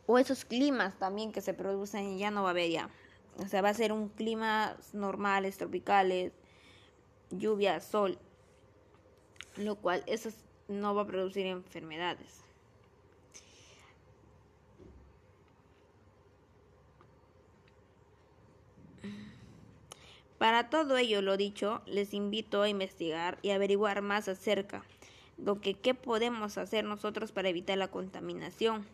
o 0.06 0.18
esos 0.18 0.44
climas 0.44 0.98
también 0.98 1.32
que 1.32 1.40
se 1.40 1.54
producen 1.54 2.18
ya 2.18 2.30
no 2.30 2.42
va 2.42 2.50
a 2.50 2.52
haber 2.52 2.70
ya. 2.70 2.90
O 3.38 3.48
sea, 3.48 3.60
va 3.60 3.70
a 3.70 3.74
ser 3.74 3.92
un 3.92 4.08
clima 4.08 4.76
normales, 4.92 5.58
tropicales, 5.58 6.32
lluvia, 7.30 7.80
sol, 7.80 8.18
lo 9.56 9.76
cual 9.76 10.02
eso 10.06 10.30
no 10.68 10.94
va 10.94 11.02
a 11.02 11.06
producir 11.06 11.46
enfermedades. 11.46 12.40
Para 20.38 20.68
todo 20.68 20.96
ello, 20.98 21.22
lo 21.22 21.36
dicho, 21.36 21.82
les 21.86 22.12
invito 22.12 22.62
a 22.62 22.68
investigar 22.68 23.38
y 23.42 23.50
averiguar 23.50 24.02
más 24.02 24.28
acerca 24.28 24.84
lo 25.38 25.60
que 25.60 25.74
qué 25.74 25.94
podemos 25.94 26.58
hacer 26.58 26.84
nosotros 26.84 27.32
para 27.32 27.48
evitar 27.48 27.78
la 27.78 27.88
contaminación. 27.88 28.86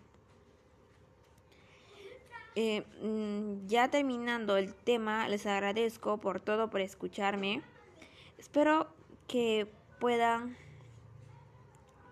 Eh, 2.54 2.82
mm, 3.00 3.66
ya 3.66 3.88
terminando 3.88 4.56
el 4.56 4.74
tema, 4.74 5.26
les 5.28 5.46
agradezco 5.46 6.18
por 6.18 6.40
todo, 6.40 6.68
por 6.68 6.80
escucharme. 6.80 7.62
Espero 8.38 8.88
que 9.26 9.66
puedan 10.00 10.56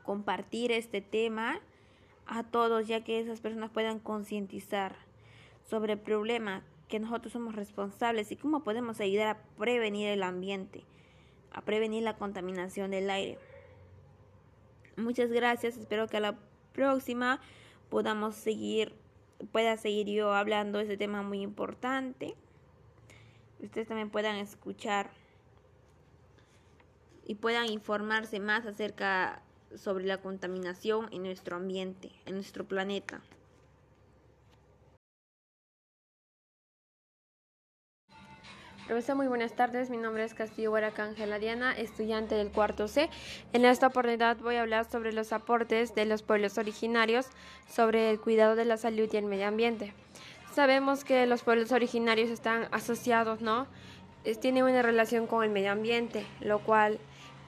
compartir 0.02 0.72
este 0.72 1.00
tema 1.00 1.60
a 2.26 2.44
todos, 2.44 2.86
ya 2.86 3.04
que 3.04 3.20
esas 3.20 3.40
personas 3.40 3.70
puedan 3.70 3.98
concientizar 3.98 4.96
sobre 5.68 5.94
el 5.94 5.98
problema 5.98 6.62
que 6.88 7.00
nosotros 7.00 7.32
somos 7.32 7.54
responsables 7.54 8.32
y 8.32 8.36
cómo 8.36 8.62
podemos 8.62 9.00
ayudar 9.00 9.28
a 9.28 9.42
prevenir 9.58 10.08
el 10.08 10.22
ambiente, 10.22 10.84
a 11.52 11.60
prevenir 11.62 12.02
la 12.02 12.16
contaminación 12.16 12.90
del 12.90 13.10
aire. 13.10 13.38
Muchas 15.00 15.30
gracias, 15.30 15.76
espero 15.76 16.06
que 16.06 16.18
a 16.18 16.20
la 16.20 16.38
próxima 16.72 17.40
podamos 17.88 18.34
seguir, 18.34 18.94
pueda 19.52 19.76
seguir 19.76 20.08
yo 20.08 20.32
hablando 20.32 20.78
de 20.78 20.84
este 20.84 20.96
tema 20.96 21.22
muy 21.22 21.40
importante. 21.40 22.36
Ustedes 23.58 23.88
también 23.88 24.10
puedan 24.10 24.36
escuchar 24.36 25.10
y 27.26 27.34
puedan 27.34 27.70
informarse 27.70 28.40
más 28.40 28.66
acerca 28.66 29.42
sobre 29.74 30.04
la 30.04 30.20
contaminación 30.20 31.08
en 31.12 31.22
nuestro 31.22 31.56
ambiente, 31.56 32.10
en 32.26 32.34
nuestro 32.34 32.66
planeta. 32.66 33.20
Profesor, 38.90 39.14
muy 39.14 39.28
buenas 39.28 39.52
tardes. 39.52 39.88
Mi 39.88 39.98
nombre 39.98 40.24
es 40.24 40.34
Castillo 40.34 40.72
Huaraca 40.72 41.04
Ángela 41.04 41.38
Diana, 41.38 41.70
estudiante 41.70 42.34
del 42.34 42.50
cuarto 42.50 42.88
C. 42.88 43.08
En 43.52 43.64
esta 43.64 43.86
oportunidad 43.86 44.36
voy 44.38 44.56
a 44.56 44.62
hablar 44.62 44.84
sobre 44.84 45.12
los 45.12 45.32
aportes 45.32 45.94
de 45.94 46.06
los 46.06 46.22
pueblos 46.22 46.58
originarios 46.58 47.28
sobre 47.68 48.10
el 48.10 48.18
cuidado 48.18 48.56
de 48.56 48.64
la 48.64 48.76
salud 48.76 49.08
y 49.12 49.16
el 49.16 49.26
medio 49.26 49.46
ambiente. 49.46 49.92
Sabemos 50.52 51.04
que 51.04 51.24
los 51.26 51.44
pueblos 51.44 51.70
originarios 51.70 52.30
están 52.30 52.66
asociados, 52.72 53.40
¿no? 53.40 53.68
tienen 54.40 54.64
una 54.64 54.82
relación 54.82 55.28
con 55.28 55.44
el 55.44 55.50
medio 55.50 55.70
ambiente, 55.70 56.26
lo 56.40 56.58
cual 56.58 56.98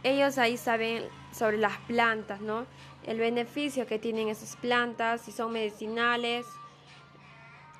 ellos 0.04 0.38
ahí 0.38 0.56
saben 0.56 1.02
sobre 1.32 1.58
las 1.58 1.76
plantas, 1.88 2.40
¿no? 2.40 2.66
El 3.04 3.18
beneficio 3.18 3.88
que 3.88 3.98
tienen 3.98 4.28
esas 4.28 4.54
plantas, 4.54 5.22
si 5.22 5.32
son 5.32 5.50
medicinales 5.50 6.46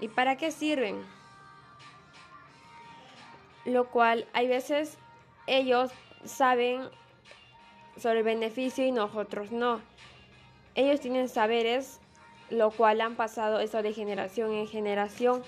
y 0.01 0.09
para 0.09 0.37
qué 0.37 0.51
sirven 0.51 1.22
lo 3.65 3.91
cual 3.91 4.27
hay 4.33 4.49
veces 4.49 4.99
ellos 5.47 5.91
saben 6.25 6.89
sobre 7.97 8.19
el 8.19 8.25
beneficio 8.25 8.85
y 8.85 8.93
nosotros 8.93 9.53
no. 9.53 9.81
Ellos 10.75 11.01
tienen 11.01 11.29
saberes, 11.29 12.01
lo 12.51 12.71
cual 12.71 13.01
han 13.01 13.17
pasado 13.17 13.61
eso 13.61 13.83
de 13.83 13.93
generación 13.93 14.53
en 14.53 14.67
generación. 14.67 15.43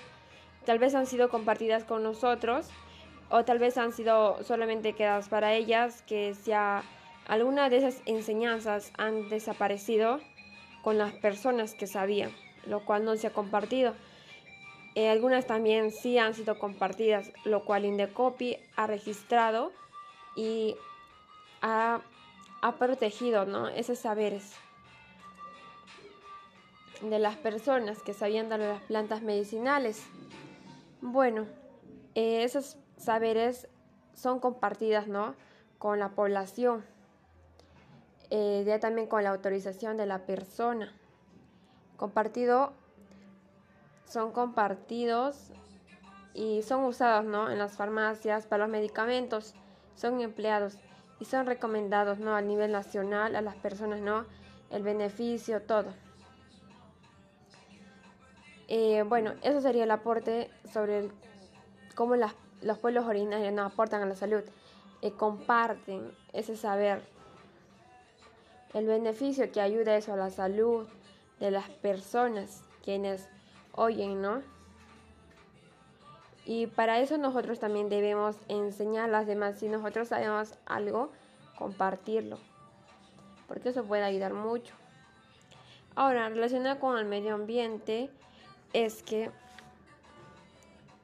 Tal 0.65 0.79
vez 0.79 0.95
han 0.95 1.05
sido 1.05 1.29
compartidas 1.29 1.83
con 1.83 2.03
nosotros 2.03 2.69
o 3.29 3.43
tal 3.43 3.59
vez 3.59 3.77
han 3.77 3.91
sido 3.91 4.43
solamente 4.43 4.93
quedadas 4.93 5.29
para 5.29 5.53
ellas, 5.53 6.03
que 6.03 6.33
ya 6.45 6.83
alguna 7.27 7.69
de 7.69 7.77
esas 7.77 8.01
enseñanzas 8.05 8.91
han 8.97 9.29
desaparecido 9.29 10.19
con 10.83 10.97
las 10.97 11.13
personas 11.13 11.73
que 11.73 11.87
sabían, 11.87 12.31
lo 12.67 12.85
cual 12.85 13.03
no 13.03 13.15
se 13.15 13.27
ha 13.27 13.33
compartido. 13.33 13.95
Eh, 14.95 15.09
algunas 15.09 15.45
también 15.45 15.91
sí 15.91 16.17
han 16.17 16.33
sido 16.33 16.57
compartidas, 16.57 17.31
lo 17.43 17.65
cual 17.65 17.83
Indecopy 17.83 18.57
ha 18.77 18.87
registrado 18.87 19.73
y 20.37 20.77
ha, 21.61 22.01
protegido 22.79 23.45
¿no? 23.45 23.67
esos 23.67 23.99
saberes 23.99 24.53
de 27.01 27.19
las 27.19 27.35
personas 27.35 28.01
que 28.01 28.13
sabían 28.13 28.47
dar 28.49 28.59
las 28.59 28.81
plantas 28.83 29.21
medicinales. 29.21 30.03
Bueno, 31.01 31.45
eh, 32.15 32.43
esos 32.43 32.77
saberes 32.97 33.67
son 34.13 34.39
compartidas 34.39 35.07
¿no? 35.07 35.35
con 35.77 35.99
la 35.99 36.09
población, 36.09 36.85
eh, 38.29 38.63
ya 38.65 38.79
también 38.79 39.07
con 39.07 39.23
la 39.23 39.31
autorización 39.31 39.97
de 39.97 40.05
la 40.05 40.25
persona. 40.25 40.93
Compartido 41.97 42.73
son 44.05 44.31
compartidos 44.31 45.51
y 46.33 46.61
son 46.61 46.83
usados 46.83 47.25
¿no? 47.25 47.49
en 47.49 47.57
las 47.57 47.75
farmacias 47.75 48.45
para 48.45 48.63
los 48.63 48.71
medicamentos, 48.71 49.53
son 49.95 50.21
empleados 50.21 50.77
y 51.19 51.25
son 51.25 51.45
recomendados 51.45 52.19
¿no? 52.19 52.35
a 52.35 52.41
nivel 52.41 52.71
nacional 52.71 53.35
a 53.35 53.41
las 53.41 53.55
personas, 53.55 54.01
¿no? 54.01 54.25
el 54.69 54.83
beneficio, 54.83 55.61
todo. 55.61 55.93
Eh, 58.67 59.03
bueno, 59.03 59.33
eso 59.43 59.61
sería 59.61 59.83
el 59.83 59.91
aporte 59.91 60.49
sobre 60.73 61.09
cómo 61.93 62.15
los 62.15 62.77
pueblos 62.79 63.05
originarios 63.05 63.53
nos 63.53 63.71
aportan 63.71 64.01
a 64.01 64.05
la 64.05 64.15
salud. 64.15 64.43
y 65.01 65.11
comparten 65.11 66.11
ese 66.33 66.57
saber, 66.57 67.01
el 68.73 68.87
beneficio 68.87 69.51
que 69.51 69.61
ayuda 69.61 69.95
eso 69.95 70.13
a 70.13 70.17
la 70.17 70.31
salud 70.31 70.87
de 71.39 71.51
las 71.51 71.69
personas 71.69 72.63
quienes 72.83 73.29
oyen, 73.75 74.21
¿no? 74.21 74.41
Y 76.45 76.67
para 76.67 76.99
eso 76.99 77.17
nosotros 77.17 77.59
también 77.59 77.89
debemos 77.89 78.35
enseñar 78.47 79.05
a 79.05 79.11
las 79.11 79.27
demás. 79.27 79.59
Si 79.59 79.67
nosotros 79.67 80.09
sabemos 80.09 80.53
algo, 80.65 81.11
compartirlo. 81.57 82.37
Porque 83.47 83.69
eso 83.69 83.83
puede 83.83 84.03
ayudar 84.03 84.33
mucho. 84.33 84.73
Ahora, 85.95 86.29
relacionado 86.29 86.79
con 86.79 86.97
el 86.97 87.05
medio 87.05 87.33
ambiente, 87.33 88.09
es 88.73 89.01
que 89.01 89.31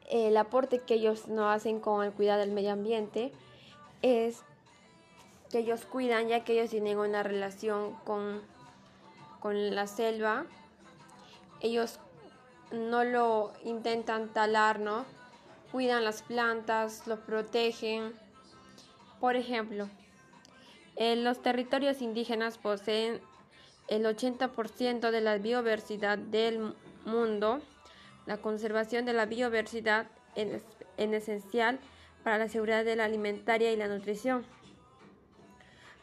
el 0.09 0.35
aporte 0.37 0.79
que 0.79 0.95
ellos 0.95 1.27
no 1.27 1.49
hacen 1.49 1.79
con 1.79 2.03
el 2.03 2.11
cuidado 2.11 2.41
del 2.41 2.51
medio 2.51 2.73
ambiente 2.73 3.31
es 4.01 4.43
que 5.49 5.59
ellos 5.59 5.85
cuidan, 5.85 6.27
ya 6.27 6.43
que 6.43 6.53
ellos 6.53 6.69
tienen 6.69 6.97
una 6.97 7.23
relación 7.23 7.93
con, 8.03 8.41
con 9.39 9.73
la 9.73 9.87
selva. 9.87 10.45
Ellos 11.61 11.99
no 12.71 13.03
lo 13.03 13.53
intentan 13.63 14.29
talar, 14.29 14.79
¿no? 14.79 15.05
Cuidan 15.71 16.03
las 16.03 16.21
plantas, 16.21 17.07
los 17.07 17.19
protegen. 17.19 18.13
Por 19.19 19.35
ejemplo, 19.35 19.89
en 20.95 21.23
los 21.23 21.41
territorios 21.41 22.01
indígenas 22.01 22.57
poseen 22.57 23.21
el 23.87 24.05
80% 24.05 25.11
de 25.11 25.21
la 25.21 25.37
biodiversidad 25.37 26.17
del 26.17 26.73
mundo. 27.05 27.61
La 28.25 28.37
conservación 28.37 29.05
de 29.05 29.13
la 29.13 29.25
biodiversidad 29.25 30.07
es, 30.35 30.63
esencial 30.97 31.79
para 32.23 32.37
la 32.37 32.47
seguridad 32.47 32.85
de 32.85 32.95
la 32.95 33.05
alimentaria 33.05 33.71
y 33.71 33.75
la 33.75 33.87
nutrición. 33.87 34.45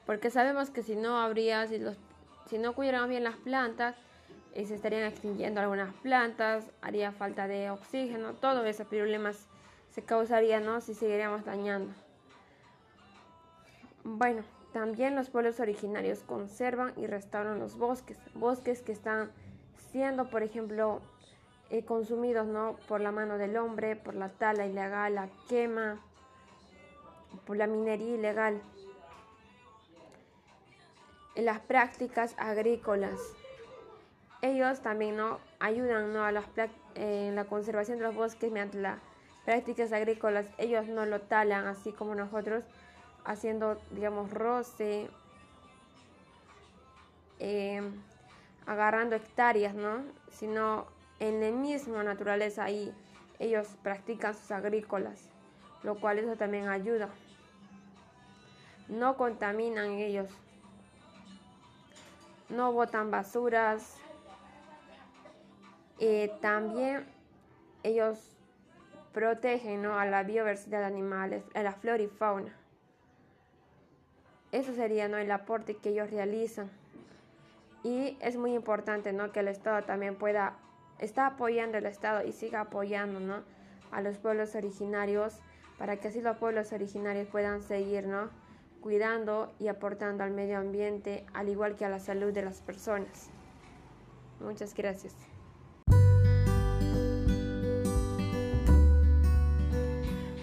Porque 0.05 0.31
sabemos 0.31 0.71
que 0.71 0.83
si 0.83 0.97
no 0.97 1.19
habría, 1.19 1.67
si, 1.67 1.79
los, 1.79 1.97
si 2.49 2.59
no 2.59 2.73
cuidáramos 2.75 3.11
bien 3.11 3.25
las 3.25 3.37
plantas, 3.37 3.95
y 4.59 4.67
se 4.67 4.75
estarían 4.75 5.05
extinguiendo 5.05 5.61
algunas 5.61 5.95
plantas, 5.95 6.65
haría 6.83 7.13
falta 7.13 7.47
de 7.47 7.71
oxígeno, 7.71 8.35
todos 8.35 8.67
esos 8.67 8.89
problemas 8.89 9.47
se 9.91 10.03
causarían 10.03 10.65
¿no? 10.65 10.81
si 10.81 10.95
seguiríamos 10.95 11.45
dañando. 11.45 11.95
Bueno, 14.03 14.43
también 14.73 15.15
los 15.15 15.31
pueblos 15.31 15.61
originarios 15.61 16.21
conservan 16.21 16.93
y 16.97 17.07
restauran 17.07 17.61
los 17.61 17.79
bosques, 17.79 18.19
bosques 18.35 18.83
que 18.83 18.91
están 18.91 19.31
siendo, 19.93 20.29
por 20.29 20.43
ejemplo, 20.43 21.01
eh, 21.71 21.85
consumidos 21.85 22.49
¿no? 22.49 22.77
por 22.89 23.01
la 23.01 23.13
mano 23.13 23.39
del 23.39 23.57
hombre, 23.57 23.95
por 23.95 24.15
la 24.15 24.29
tala 24.29 24.67
ilegal, 24.67 25.15
la 25.15 25.29
quema, 25.49 26.01
por 27.47 27.57
la 27.57 27.69
minería 27.69 28.17
ilegal. 28.17 28.61
En 31.37 31.45
las 31.45 31.61
prácticas 31.61 32.35
agrícolas. 32.39 33.21
Ellos 34.41 34.81
también 34.81 35.17
¿no? 35.17 35.39
ayudan 35.59 36.13
¿no? 36.13 36.25
a 36.25 36.33
las 36.33 36.45
en 36.95 37.35
la 37.35 37.45
conservación 37.45 37.99
de 37.99 38.05
los 38.05 38.15
bosques 38.15 38.51
mediante 38.51 38.79
las 38.79 38.99
prácticas 39.45 39.93
agrícolas. 39.93 40.47
Ellos 40.59 40.87
no 40.87 41.07
lo 41.07 41.21
talan 41.21 41.67
así 41.67 41.93
como 41.93 42.15
nosotros, 42.15 42.65
haciendo, 43.25 43.81
digamos, 43.91 44.31
roce, 44.31 45.09
eh, 47.41 47.83
agarrando 48.67 49.17
hectáreas, 49.17 49.75
¿no? 49.75 50.03
Sino 50.31 50.87
en 51.21 51.41
la 51.41 51.51
misma 51.51 52.05
naturaleza 52.05 52.65
ahí 52.65 52.95
ellos 53.39 53.69
practican 53.83 54.35
sus 54.35 54.51
agrícolas, 54.51 55.31
lo 55.83 55.97
cual 55.97 56.19
eso 56.19 56.37
también 56.37 56.69
ayuda. 56.69 57.09
No 58.89 59.17
contaminan 59.17 59.93
ellos, 59.93 60.29
no 62.49 62.73
botan 62.73 63.11
basuras. 63.11 63.97
Eh, 65.99 66.33
también 66.41 67.07
ellos 67.83 68.37
protegen 69.13 69.85
a 69.87 70.05
la 70.07 70.23
biodiversidad 70.23 70.81
de 70.81 70.87
animales, 70.87 71.45
a 71.55 71.63
la 71.63 71.73
flora 71.73 72.03
y 72.03 72.07
fauna. 72.07 72.55
Eso 74.53 74.73
sería 74.75 75.09
¿no? 75.09 75.19
el 75.19 75.31
aporte 75.31 75.77
que 75.77 75.91
ellos 75.91 76.11
realizan. 76.11 76.71
Y 77.83 78.17
es 78.21 78.37
muy 78.37 78.55
importante 78.55 79.13
¿no? 79.13 79.33
que 79.33 79.41
el 79.41 79.49
Estado 79.49 79.83
también 79.85 80.17
pueda, 80.17 80.57
está 80.99 81.27
apoyando 81.27 81.79
el 81.79 81.87
Estado 81.87 82.25
y 82.25 82.33
siga 82.33 82.61
apoyando 82.61 83.21
¿no? 83.21 83.43
a 83.91 84.01
los 84.01 84.19
pueblos 84.19 84.55
originarios 84.55 85.39
para 85.79 85.97
que 85.97 86.09
así 86.09 86.21
los 86.21 86.37
pueblos 86.37 86.73
originarios 86.73 87.29
puedan 87.29 87.63
seguir 87.63 88.07
¿no? 88.07 88.31
cuidando 88.81 89.53
y 89.59 89.69
aportando 89.69 90.25
al 90.25 90.31
medio 90.31 90.59
ambiente, 90.59 91.25
al 91.35 91.49
igual 91.49 91.77
que 91.77 91.85
a 91.85 91.89
la 91.89 91.99
salud 91.99 92.33
de 92.33 92.43
las 92.43 92.63
personas. 92.63 93.31
Muchas 94.41 94.75
gracias. 94.75 95.38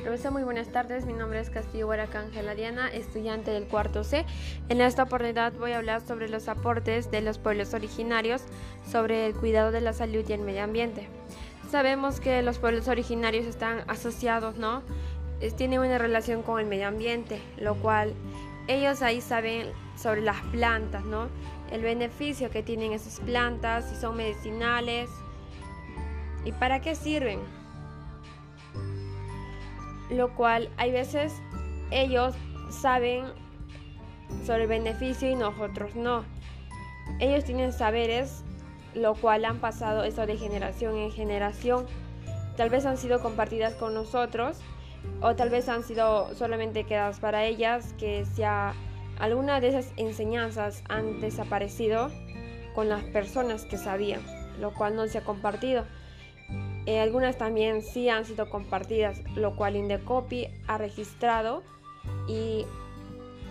Profesor, 0.06 0.32
muy 0.32 0.44
buenas 0.44 0.68
tardes. 0.68 1.08
Mi 1.08 1.13
nombre 1.13 1.39
es 1.39 1.50
Castillo 1.50 1.88
Huaraca 1.88 2.20
Ángela 2.20 2.54
Diana, 2.54 2.89
estudiante 2.89 3.50
del 3.50 3.63
cuarto 3.63 4.04
C. 4.04 4.24
En 4.70 4.80
esta 4.80 5.02
oportunidad 5.02 5.52
voy 5.54 5.72
a 5.72 5.80
hablar 5.80 6.00
sobre 6.06 6.30
los 6.30 6.48
aportes 6.48 7.10
de 7.10 7.22
los 7.22 7.39
pueblos 7.39 7.74
originarios 7.74 8.44
sobre 8.88 9.26
el 9.26 9.34
cuidado 9.34 9.72
de 9.72 9.82
la 9.82 9.94
salud 9.94 10.24
y 10.30 10.32
el 10.32 10.41
medio 10.41 10.63
ambiente. 10.63 11.08
Sabemos 11.72 12.20
que 12.20 12.44
los 12.44 12.60
pueblos 12.60 12.88
originarios 12.88 13.48
están 13.48 13.80
asociados, 13.88 14.58
¿no? 14.58 14.84
tienen 15.58 15.80
una 15.80 15.98
relación 15.98 16.44
con 16.44 16.60
el 16.60 16.68
medio 16.68 16.88
ambiente, 16.88 17.41
lo 17.58 17.74
cual 17.74 18.13
ellos 18.68 19.02
ahí 19.02 19.22
saben 19.22 19.72
sobre 19.98 20.22
las 20.22 20.39
plantas, 20.52 21.04
¿no? 21.04 21.30
El 21.72 21.82
beneficio 21.82 22.52
que 22.52 22.62
tienen 22.62 22.94
esas 22.94 23.20
plantas, 23.22 23.89
si 23.89 23.96
son 23.96 24.18
medicinales 24.18 25.10
y 26.44 26.52
para 26.52 26.80
qué 26.80 26.94
sirven 26.94 27.39
lo 30.10 30.34
cual 30.36 30.70
hay 30.78 30.91
veces 30.91 31.34
ellos 31.91 32.36
saben 32.70 33.26
sobre 34.46 34.63
el 34.63 34.70
beneficio 34.70 35.30
y 35.30 35.36
nosotros 35.36 35.96
no. 35.96 36.24
Ellos 37.20 37.44
tienen 37.44 37.72
saberes, 37.72 38.44
lo 38.94 39.15
cual 39.15 39.46
han 39.46 39.60
pasado 39.60 40.04
eso 40.04 40.26
de 40.26 40.38
generación 40.38 40.98
en 40.98 41.12
generación. 41.12 41.86
Tal 42.58 42.70
vez 42.70 42.86
han 42.86 42.98
sido 42.98 43.22
compartidas 43.22 43.74
con 43.76 43.94
nosotros 43.94 44.58
o 45.22 45.36
tal 45.36 45.50
vez 45.50 45.70
han 45.70 45.84
sido 45.84 46.34
solamente 46.36 46.86
quedadas 46.86 47.20
para 47.20 47.46
ellas, 47.46 47.94
que 47.98 48.26
sea 48.26 48.74
alguna 49.20 49.60
de 49.60 49.70
esas 49.70 49.91
enseñanzas 49.98 50.84
han 50.89 51.22
desaparecido 51.22 52.10
con 52.74 52.89
las 52.89 53.04
personas 53.04 53.65
que 53.65 53.78
sabían, 53.78 54.22
lo 54.60 54.74
cual 54.74 54.96
no 54.96 55.08
se 55.08 55.20
ha 55.20 55.24
compartido. 55.24 55.86
Eh, 56.86 57.00
algunas 57.00 57.38
también 57.38 57.82
sí 57.82 58.10
han 58.10 58.26
sido 58.26 58.50
compartidas, 58.50 59.19
lo 59.36 59.56
cual 59.56 59.76
Indecopy 59.76 60.48
ha 60.67 60.78
registrado 60.78 61.63
y 62.28 62.65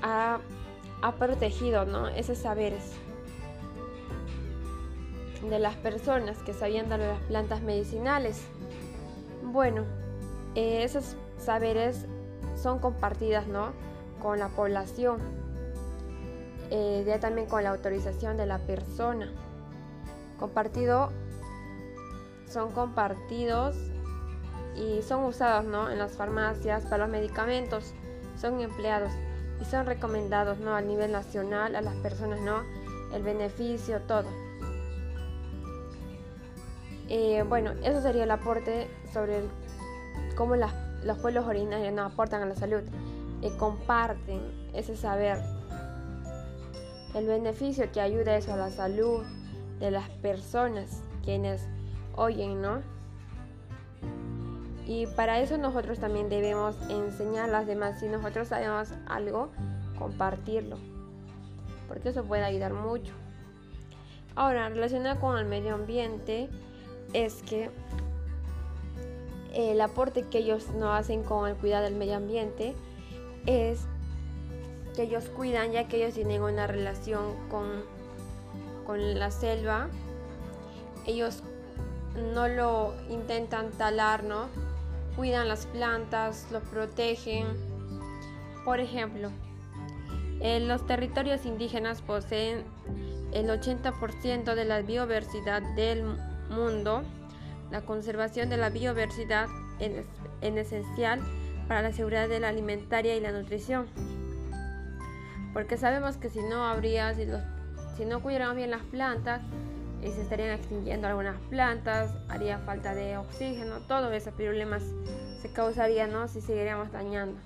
ha, 0.02 0.40
protegido 1.18 1.84
¿no? 1.84 2.08
esos 2.08 2.38
saberes 2.38 2.92
de 5.50 5.58
las 5.58 5.74
personas 5.76 6.38
que 6.38 6.54
sabían 6.54 6.88
de 6.88 6.98
las 6.98 7.20
plantas 7.22 7.60
medicinales. 7.60 8.42
Bueno, 9.42 9.84
eh, 10.54 10.84
esos 10.84 11.16
saberes 11.38 12.06
son 12.56 12.78
compartidas 12.78 13.46
¿no? 13.46 13.72
con 14.22 14.38
la 14.38 14.48
población, 14.48 15.18
eh, 16.70 17.04
ya 17.06 17.20
también 17.20 17.48
con 17.48 17.64
la 17.64 17.70
autorización 17.70 18.36
de 18.36 18.46
la 18.46 18.58
persona. 18.58 19.30
Compartido 20.38 21.10
son 22.54 22.70
compartidos 22.70 23.74
y 24.76 25.02
son 25.02 25.24
usados 25.24 25.64
¿no? 25.64 25.90
en 25.90 25.98
las 25.98 26.12
farmacias 26.12 26.84
para 26.84 26.98
los 26.98 27.08
medicamentos, 27.08 27.92
son 28.40 28.60
empleados 28.60 29.10
y 29.60 29.64
son 29.64 29.86
recomendados 29.86 30.58
¿no? 30.58 30.74
a 30.74 30.80
nivel 30.80 31.10
nacional 31.10 31.74
a 31.74 31.82
las 31.82 31.96
personas, 31.96 32.40
¿no? 32.40 32.62
el 33.12 33.24
beneficio, 33.24 34.00
todo. 34.02 34.28
Eh, 37.08 37.44
bueno, 37.48 37.72
eso 37.82 38.00
sería 38.00 38.22
el 38.22 38.30
aporte 38.30 38.88
sobre 39.12 39.42
cómo 40.36 40.54
los 40.54 41.18
pueblos 41.18 41.46
originarios 41.46 41.92
¿no? 41.92 42.04
aportan 42.04 42.42
a 42.42 42.46
la 42.46 42.54
salud 42.54 42.82
y 43.42 43.50
comparten 43.58 44.70
ese 44.72 44.96
saber. 44.96 45.38
El 47.14 47.26
beneficio 47.26 47.90
que 47.92 48.00
ayuda 48.00 48.36
eso 48.36 48.54
a 48.54 48.56
la 48.56 48.70
salud 48.70 49.24
de 49.80 49.90
las 49.90 50.08
personas 50.08 51.02
quienes 51.24 51.66
oyen, 52.16 52.60
¿no? 52.60 52.82
Y 54.86 55.06
para 55.06 55.40
eso 55.40 55.56
nosotros 55.56 55.98
también 55.98 56.28
debemos 56.28 56.76
enseñar 56.90 57.48
a 57.48 57.52
las 57.52 57.66
demás. 57.66 58.00
Si 58.00 58.08
nosotros 58.08 58.48
sabemos 58.48 58.92
algo, 59.06 59.50
compartirlo. 59.98 60.76
Porque 61.88 62.10
eso 62.10 62.24
puede 62.24 62.44
ayudar 62.44 62.74
mucho. 62.74 63.12
Ahora, 64.36 64.68
relacionado 64.68 65.20
con 65.20 65.38
el 65.38 65.46
medio 65.46 65.74
ambiente, 65.74 66.50
es 67.12 67.42
que 67.42 67.70
el 69.54 69.80
aporte 69.80 70.24
que 70.24 70.38
ellos 70.38 70.68
no 70.74 70.92
hacen 70.92 71.22
con 71.22 71.48
el 71.48 71.54
cuidado 71.56 71.84
del 71.84 71.94
medio 71.94 72.16
ambiente 72.16 72.74
es 73.46 73.86
que 74.96 75.04
ellos 75.04 75.28
cuidan 75.28 75.72
ya 75.72 75.86
que 75.86 75.98
ellos 75.98 76.14
tienen 76.14 76.42
una 76.42 76.66
relación 76.66 77.34
con, 77.48 77.84
con 78.84 79.18
la 79.18 79.30
selva. 79.30 79.88
Ellos 81.06 81.42
no 82.16 82.48
lo 82.48 82.94
intentan 83.10 83.70
talar, 83.70 84.24
¿no? 84.24 84.48
Cuidan 85.16 85.48
las 85.48 85.66
plantas, 85.66 86.48
los 86.50 86.62
protegen. 86.64 87.46
Por 88.64 88.80
ejemplo, 88.80 89.30
los 90.40 90.86
territorios 90.86 91.46
indígenas 91.46 92.02
poseen 92.02 92.64
el 93.32 93.48
80% 93.48 94.54
de 94.54 94.64
la 94.64 94.82
biodiversidad 94.82 95.62
del 95.74 96.04
mundo. 96.50 97.02
La 97.70 97.82
conservación 97.82 98.48
de 98.48 98.56
la 98.56 98.70
biodiversidad 98.70 99.48
es, 99.80 100.06
esencial 100.40 101.20
para 101.66 101.82
la 101.82 101.92
seguridad 101.92 102.28
de 102.28 102.40
la 102.40 102.48
alimentaria 102.48 103.16
y 103.16 103.20
la 103.20 103.32
nutrición. 103.32 103.86
Porque 105.52 105.76
sabemos 105.76 106.16
que 106.16 106.28
si 106.28 106.40
no 106.42 106.64
habría, 106.64 107.14
si, 107.14 107.26
si 107.96 108.04
no 108.04 108.20
cuidáramos 108.20 108.56
bien 108.56 108.70
las 108.70 108.82
plantas, 108.82 109.40
y 110.04 110.10
se 110.10 110.20
estarían 110.20 110.50
extinguiendo 110.50 111.08
algunas 111.08 111.40
plantas, 111.48 112.14
haría 112.28 112.58
falta 112.58 112.94
de 112.94 113.16
oxígeno, 113.16 113.80
todos 113.88 114.12
esos 114.12 114.34
problemas 114.34 114.82
se 115.40 115.50
causarían 115.50 116.12
¿no? 116.12 116.28
si 116.28 116.42
seguiríamos 116.42 116.92
dañando. 116.92 117.38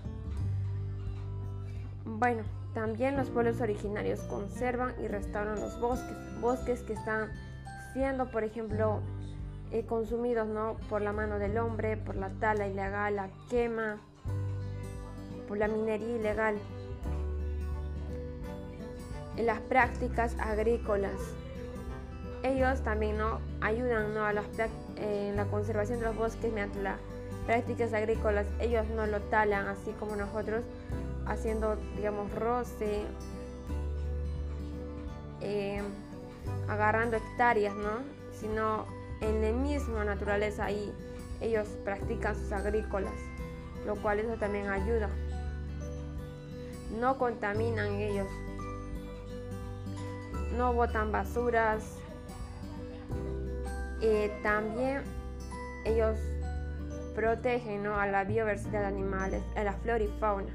Bueno, 2.05 2.43
también 2.75 3.17
los 3.17 3.31
pueblos 3.31 3.61
originarios 3.61 4.21
conservan 4.23 4.93
y 5.03 5.07
restauran 5.07 5.61
los 5.61 5.79
bosques, 5.81 6.17
bosques 6.41 6.81
que 6.81 6.95
están 6.95 7.31
siendo, 7.93 8.29
por 8.31 8.43
ejemplo, 8.43 9.01
eh, 9.71 9.85
consumidos 9.87 10.49
¿no? 10.49 10.77
por 10.89 11.01
la 11.01 11.13
mano 11.13 11.39
del 11.39 11.59
hombre, 11.59 11.97
por 11.97 12.17
la 12.17 12.31
tala 12.41 12.67
ilegal, 12.67 13.17
la 13.17 13.29
quema, 13.49 13.99
por 15.47 15.59
la 15.59 15.69
minería 15.69 16.17
ilegal, 16.17 16.57
en 19.37 19.47
las 19.47 19.61
prácticas 19.61 20.35
agrícolas 20.41 21.13
ellos 22.43 22.81
también 22.83 23.19
¿no? 23.19 23.41
ayudan 23.61 24.15
¿no? 24.15 24.25
a 24.25 24.33
las, 24.33 24.47
en 24.97 25.37
la 25.37 25.45
conservación 25.47 26.01
de 26.01 26.07
los 26.07 26.17
bosques 26.17 26.53
mediante 26.53 26.83
las 26.83 26.99
prácticas 27.47 27.93
agrícolas. 27.93 28.47
Ellos 28.61 28.87
no 28.95 29.07
lo 29.07 29.21
talan 29.23 29.67
así 29.69 29.93
como 29.99 30.17
nosotros, 30.17 30.63
haciendo, 31.27 31.77
digamos, 31.97 32.33
roce, 32.35 33.03
eh, 35.41 35.83
agarrando 36.69 37.17
hectáreas, 37.17 37.75
¿no? 37.75 38.01
Sino 38.33 38.87
en 39.21 39.43
la 39.43 39.53
misma 39.53 40.05
naturaleza 40.05 40.67
ahí 40.67 40.93
ellos 41.41 41.69
practican 41.85 42.35
sus 42.35 42.53
agrícolas, 42.53 43.15
lo 43.87 43.97
cual 43.97 44.21
eso 44.21 44.35
también 44.35 44.69
ayuda. 44.69 45.09
No 46.99 47.19
contaminan 47.19 47.93
ellos, 47.95 48.29
no 50.57 50.73
botan 50.73 51.13
basuras, 51.13 51.98
eh, 54.01 54.31
también 54.43 55.03
ellos 55.85 56.19
protegen 57.15 57.87
a 57.87 58.07
la 58.07 58.25
biodiversidad 58.25 58.81
de 58.81 58.87
animales, 58.87 59.43
a 59.57 59.65
la 59.65 59.73
flora 59.73 60.05
y 60.05 60.09
fauna. 60.21 60.53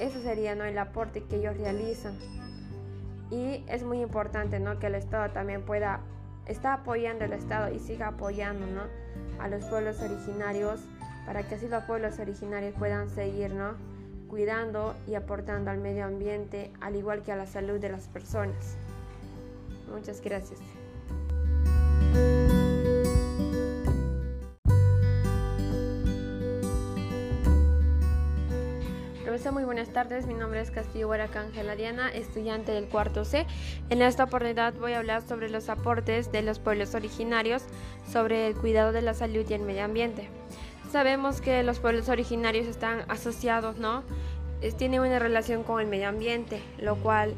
Eso 0.00 0.20
sería 0.22 0.54
¿no? 0.54 0.64
el 0.64 0.78
aporte 0.78 1.22
que 1.24 1.36
ellos 1.36 1.56
realizan. 1.56 2.18
Y 3.30 3.64
es 3.68 3.82
muy 3.82 4.00
importante 4.00 4.60
¿no? 4.60 4.78
que 4.78 4.86
el 4.86 4.94
Estado 4.94 5.30
también 5.32 5.62
pueda, 5.62 6.00
está 6.46 6.74
apoyando 6.74 7.24
el 7.24 7.32
Estado 7.32 7.72
y 7.72 7.78
siga 7.78 8.08
apoyando 8.08 8.66
¿no? 8.66 8.82
a 9.38 9.48
los 9.48 9.64
pueblos 9.64 10.00
originarios 10.00 10.80
para 11.26 11.42
que 11.42 11.54
así 11.56 11.68
los 11.68 11.84
pueblos 11.84 12.18
originarios 12.18 12.74
puedan 12.78 13.08
seguir 13.10 13.52
¿no? 13.52 13.74
cuidando 14.28 14.94
y 15.06 15.14
aportando 15.14 15.70
al 15.70 15.78
medio 15.78 16.04
ambiente, 16.04 16.72
al 16.80 16.96
igual 16.96 17.22
que 17.22 17.32
a 17.32 17.36
la 17.36 17.46
salud 17.46 17.78
de 17.78 17.90
las 17.90 18.08
personas. 18.08 18.76
Muchas 19.92 20.20
gracias. 20.20 20.60
Muy 29.52 29.64
buenas 29.64 29.90
tardes. 29.90 30.26
Mi 30.26 30.34
nombre 30.34 30.60
es 30.60 30.70
Castillo 30.70 31.08
Huaraca 31.08 31.40
Ángela 31.40 31.76
Diana, 31.76 32.08
estudiante 32.08 32.72
del 32.72 32.86
cuarto 32.86 33.24
C. 33.24 33.46
En 33.90 34.00
esta 34.00 34.24
oportunidad 34.24 34.74
voy 34.74 34.94
a 34.94 34.98
hablar 34.98 35.22
sobre 35.22 35.50
los 35.50 35.68
aportes 35.68 36.32
de 36.32 36.42
los 36.42 36.58
pueblos 36.58 36.94
originarios 36.94 37.62
sobre 38.10 38.46
el 38.46 38.56
cuidado 38.56 38.92
de 38.92 39.02
la 39.02 39.12
salud 39.12 39.44
y 39.48 39.52
el 39.54 39.60
medio 39.60 39.84
ambiente. 39.84 40.28
Sabemos 40.90 41.40
que 41.40 41.62
los 41.62 41.78
pueblos 41.78 42.08
originarios 42.08 42.66
están 42.66 43.04
asociados, 43.08 43.76
¿no? 43.76 44.02
tienen 44.78 45.00
una 45.00 45.18
relación 45.18 45.62
con 45.62 45.80
el 45.80 45.86
medio 45.86 46.08
ambiente, 46.08 46.62
lo 46.78 46.96
cual 46.96 47.34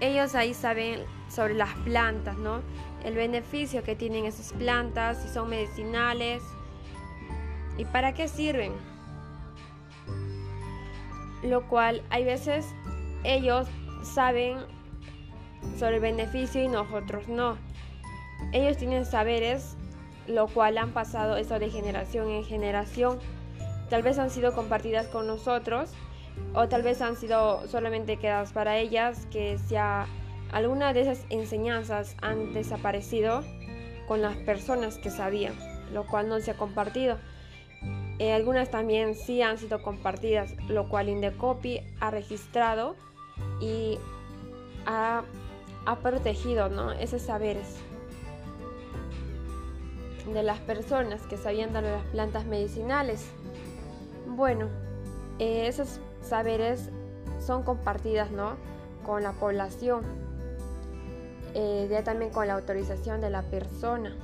ellos 0.00 0.34
ahí 0.34 0.52
saben 0.52 1.04
sobre 1.30 1.54
las 1.54 1.74
plantas, 1.84 2.36
¿no? 2.36 2.60
El 3.04 3.14
beneficio 3.14 3.82
que 3.82 3.94
tienen 3.94 4.24
esas 4.24 4.52
plantas, 4.52 5.22
si 5.22 5.28
son 5.28 5.48
medicinales 5.48 6.42
y 7.78 7.84
para 7.84 8.14
qué 8.14 8.28
sirven 8.28 8.72
lo 11.46 11.66
cual 11.68 12.02
hay 12.10 12.24
veces 12.24 12.66
ellos 13.24 13.66
saben 14.02 14.58
sobre 15.78 15.96
el 15.96 16.00
beneficio 16.00 16.62
y 16.62 16.68
nosotros 16.68 17.28
no. 17.28 17.56
Ellos 18.52 18.76
tienen 18.76 19.04
saberes, 19.04 19.76
lo 20.26 20.48
cual 20.48 20.78
han 20.78 20.92
pasado 20.92 21.36
eso 21.36 21.58
de 21.58 21.70
generación 21.70 22.30
en 22.30 22.44
generación. 22.44 23.18
Tal 23.88 24.02
vez 24.02 24.18
han 24.18 24.30
sido 24.30 24.54
compartidas 24.54 25.06
con 25.06 25.26
nosotros 25.26 25.90
o 26.54 26.68
tal 26.68 26.82
vez 26.82 27.00
han 27.00 27.16
sido 27.16 27.66
solamente 27.68 28.18
quedadas 28.18 28.52
para 28.52 28.76
ellas, 28.78 29.26
que 29.30 29.58
sea 29.58 30.06
alguna 30.52 30.92
de 30.92 31.02
esas 31.02 31.24
enseñanzas 31.30 32.16
han 32.22 32.52
desaparecido 32.52 33.42
con 34.06 34.22
las 34.22 34.36
personas 34.36 34.98
que 34.98 35.10
sabían, 35.10 35.54
lo 35.92 36.06
cual 36.06 36.28
no 36.28 36.38
se 36.40 36.52
ha 36.52 36.56
compartido. 36.56 37.18
Eh, 38.18 38.32
algunas 38.32 38.70
también 38.70 39.14
sí 39.14 39.42
han 39.42 39.58
sido 39.58 39.82
compartidas, 39.82 40.54
lo 40.68 40.88
cual 40.88 41.08
Indecopy 41.08 41.80
ha 42.00 42.10
registrado 42.10 42.96
y 43.60 43.98
ha, 44.86 45.24
protegido 46.02 46.68
¿no? 46.68 46.92
esos 46.92 47.22
saberes 47.22 47.76
de 50.32 50.42
las 50.42 50.58
personas 50.60 51.22
que 51.26 51.36
sabían 51.36 51.72
de 51.72 51.82
las 51.82 52.04
plantas 52.06 52.46
medicinales. 52.46 53.30
Bueno, 54.26 54.68
eh, 55.38 55.66
esos 55.68 56.00
saberes 56.22 56.90
son 57.38 57.62
compartidas 57.62 58.30
¿no? 58.30 58.56
con 59.04 59.22
la 59.22 59.32
población, 59.32 60.25
eh, 61.58 61.88
ya 61.90 62.04
también 62.04 62.30
con 62.30 62.46
la 62.46 62.52
autorización 62.52 63.22
de 63.22 63.30
la 63.30 63.40
persona. 63.40 64.14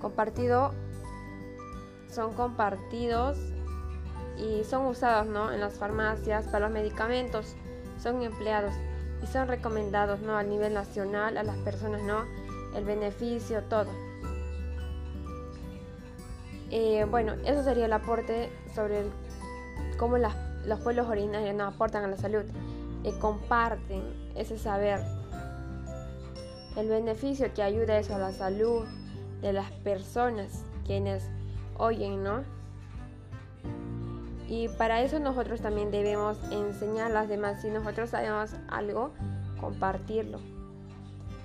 Compartido 0.00 0.72
son 2.10 2.34
compartidos 2.34 3.38
y 4.36 4.64
son 4.64 4.86
usados 4.86 5.28
¿no? 5.28 5.52
en 5.52 5.60
las 5.60 5.74
farmacias 5.74 6.46
para 6.46 6.66
los 6.66 6.72
medicamentos, 6.72 7.54
son 8.02 8.20
empleados 8.22 8.74
y 9.22 9.28
son 9.28 9.46
recomendados 9.46 10.22
¿no? 10.22 10.36
a 10.36 10.42
nivel 10.42 10.74
nacional 10.74 11.36
a 11.36 11.44
las 11.44 11.56
personas, 11.58 12.02
¿no? 12.02 12.24
el 12.74 12.84
beneficio, 12.84 13.62
todo. 13.70 13.92
Eh, 16.72 17.06
bueno, 17.08 17.34
eso 17.44 17.62
sería 17.62 17.86
el 17.86 17.92
aporte 17.92 18.50
sobre 18.74 19.04
cómo 19.98 20.18
los 20.18 20.80
pueblos 20.80 21.06
originarios 21.06 21.54
no 21.54 21.64
aportan 21.66 22.02
a 22.02 22.08
la 22.08 22.16
salud, 22.16 22.42
y 23.04 23.12
comparten 23.12 24.02
ese 24.34 24.58
saber, 24.58 25.00
el 26.76 26.88
beneficio 26.88 27.52
que 27.54 27.62
ayuda 27.62 27.98
eso 27.98 28.14
a 28.14 28.18
la 28.18 28.32
salud 28.32 28.84
de 29.40 29.52
las 29.52 29.70
personas 29.70 30.64
quienes 30.86 31.28
oyen, 31.78 32.22
¿no? 32.22 32.42
Y 34.48 34.68
para 34.68 35.02
eso 35.02 35.18
nosotros 35.18 35.60
también 35.60 35.90
debemos 35.90 36.38
enseñar 36.50 37.10
a 37.10 37.14
las 37.14 37.28
demás. 37.28 37.62
Si 37.62 37.70
nosotros 37.70 38.10
sabemos 38.10 38.50
algo, 38.68 39.12
compartirlo. 39.60 40.38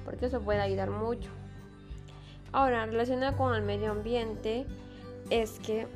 Porque 0.04 0.26
eso 0.26 0.42
puede 0.42 0.60
ayudar 0.60 0.89
mucho. 0.89 1.30
Ahora, 2.52 2.86
relacionado 2.86 3.38
con 3.38 3.56
el 3.56 3.62
medio 3.62 3.92
ambiente, 3.92 4.65
es 5.30 5.60
que 5.60 5.88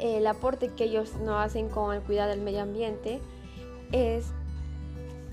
el 0.00 0.26
aporte 0.26 0.68
que 0.68 0.84
ellos 0.84 1.14
no 1.16 1.38
hacen 1.38 1.68
con 1.68 1.94
el 1.94 2.02
cuidado 2.02 2.30
del 2.30 2.40
medio 2.40 2.62
ambiente 2.62 3.20
es 3.92 4.32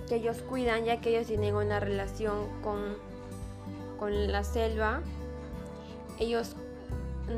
que 0.08 0.16
ellos 0.16 0.38
cuidan 0.48 0.86
ya 0.86 1.02
que 1.02 1.10
ellos 1.10 1.28
tienen 1.28 1.56
una 1.56 1.80
relación 1.80 2.48
con, 2.62 2.98
con 3.98 4.32
la 4.32 4.44
selva. 4.44 5.02
Ellos 6.20 6.56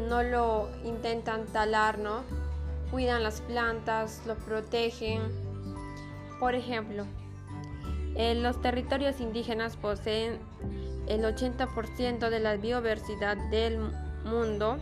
no 0.08 0.23
lo 0.23 0.69
intentan 0.84 1.45
talar, 1.45 1.97
¿no? 1.97 2.23
Cuidan 2.91 3.23
las 3.23 3.41
plantas, 3.41 4.21
los 4.25 4.38
protegen. 4.38 5.21
Por 6.39 6.56
ejemplo, 6.56 7.06
los 8.15 8.62
territorios 8.62 9.19
indígenas 9.19 9.75
poseen 9.77 10.39
el 11.08 11.23
80% 11.23 12.30
de 12.30 12.39
la 12.39 12.58
biodiversidad 12.58 13.38
del 13.49 13.80
mundo. 14.25 14.77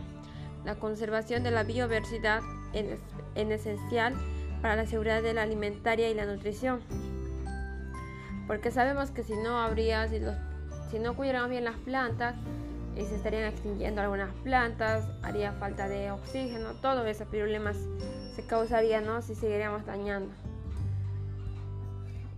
La 0.64 0.76
conservación 0.76 1.42
de 1.42 1.50
la 1.50 1.62
biodiversidad 1.62 2.40
es, 2.72 2.98
esencial 3.34 4.14
para 4.62 4.76
la 4.76 4.86
seguridad 4.86 5.22
de 5.22 5.34
la 5.34 5.42
alimentaria 5.42 6.08
y 6.08 6.14
la 6.14 6.24
nutrición. 6.24 6.80
Porque 8.46 8.70
sabemos 8.70 9.10
que 9.10 9.22
si 9.22 9.36
no 9.36 9.58
habría, 9.58 10.06
si, 10.08 10.20
si 10.90 10.98
no 10.98 11.14
cuidáramos 11.14 11.50
bien 11.50 11.64
las 11.64 11.76
plantas, 11.76 12.34
y 12.96 13.04
se 13.04 13.16
estarían 13.16 13.44
extinguiendo 13.44 14.00
algunas 14.00 14.32
plantas, 14.36 15.06
haría 15.22 15.52
falta 15.52 15.86
de 15.86 16.10
oxígeno, 16.10 16.72
todos 16.80 17.06
esos 17.06 17.28
problemas 17.28 17.76
se 18.34 18.46
causarían 18.46 19.04
¿no? 19.04 19.20
si 19.20 19.34
seguiríamos 19.34 19.84
dañando. 19.84 20.32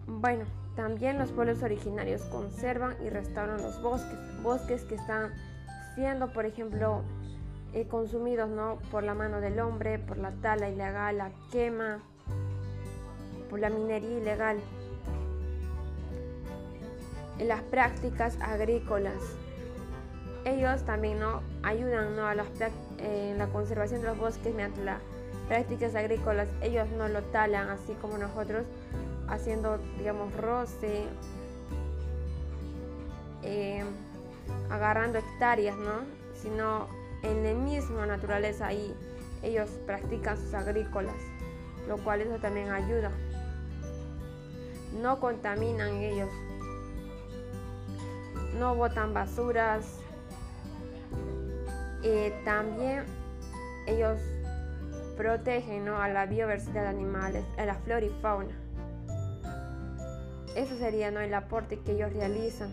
Bueno, 0.06 0.44
también 0.74 1.18
los 1.18 1.30
pueblos 1.30 1.62
originarios 1.62 2.22
conservan 2.22 2.96
y 3.04 3.08
restauran 3.08 3.62
los 3.62 3.80
bosques, 3.80 4.18
bosques 4.42 4.82
que 4.82 4.96
están 4.96 5.32
siendo, 5.94 6.32
por 6.32 6.44
ejemplo, 6.44 7.02
eh, 7.72 7.86
consumidos 7.86 8.48
¿no? 8.48 8.78
por 8.90 9.04
la 9.04 9.14
mano 9.14 9.40
del 9.40 9.60
hombre, 9.60 9.98
por 9.98 10.18
la 10.18 10.32
tala 10.32 10.68
ilegal, 10.68 11.18
la 11.18 11.30
quema, 11.52 12.00
por 13.48 13.60
la 13.60 13.70
minería 13.70 14.18
ilegal, 14.18 14.58
en 17.38 17.48
las 17.48 17.62
prácticas 17.62 18.37
agrícolas 18.40 19.14
ellos 20.44 20.83
también 20.85 21.20
¿no? 21.20 21.42
ayudan 21.62 22.18
a 22.18 22.35
en 22.98 23.38
la 23.38 23.46
conservación 23.48 24.01
de 24.01 24.09
los 24.09 24.18
bosques 24.18 24.55
mediante 24.55 24.83
las 24.85 25.01
prácticas 25.46 25.94
agrícolas. 25.94 26.48
Ellos 26.62 26.88
no 26.90 27.09
lo 27.09 27.22
talan 27.24 27.68
así 27.68 27.94
como 28.01 28.18
nosotros, 28.18 28.64
haciendo, 29.29 29.79
digamos, 29.98 30.35
roce, 30.35 31.05
eh, 33.42 33.85
agarrando 34.70 35.18
hectáreas, 35.18 35.77
¿no? 35.77 36.01
sino 36.35 36.88
en 37.22 37.42
la 37.42 37.53
misma 37.53 38.07
naturaleza 38.07 38.68
ahí 38.68 38.94
ellos 39.42 39.68
practican 39.87 40.37
sus 40.37 40.55
agrícolas, 40.55 41.16
lo 41.87 41.98
cual 41.98 42.20
eso 42.22 42.38
también 42.40 42.70
ayuda. 42.70 43.11
No 45.01 45.20
contaminan 45.20 45.94
ellos, 45.96 46.31
no 48.58 48.74
botan 48.74 49.12
basuras, 49.12 50.00
eh, 52.02 52.32
también 52.44 53.04
ellos 53.87 54.20
protegen 55.16 55.84
¿no? 55.84 56.00
a 56.00 56.08
la 56.08 56.26
biodiversidad 56.26 56.82
de 56.82 56.88
animales, 56.88 57.44
a 57.58 57.66
la 57.66 57.74
flora 57.74 58.04
y 58.04 58.11
fauna. 58.22 58.54
Eso 60.54 60.76
sería 60.78 61.11
¿no? 61.11 61.20
el 61.20 61.34
aporte 61.34 61.80
que 61.80 61.92
ellos 61.92 62.12
realizan. 62.12 62.72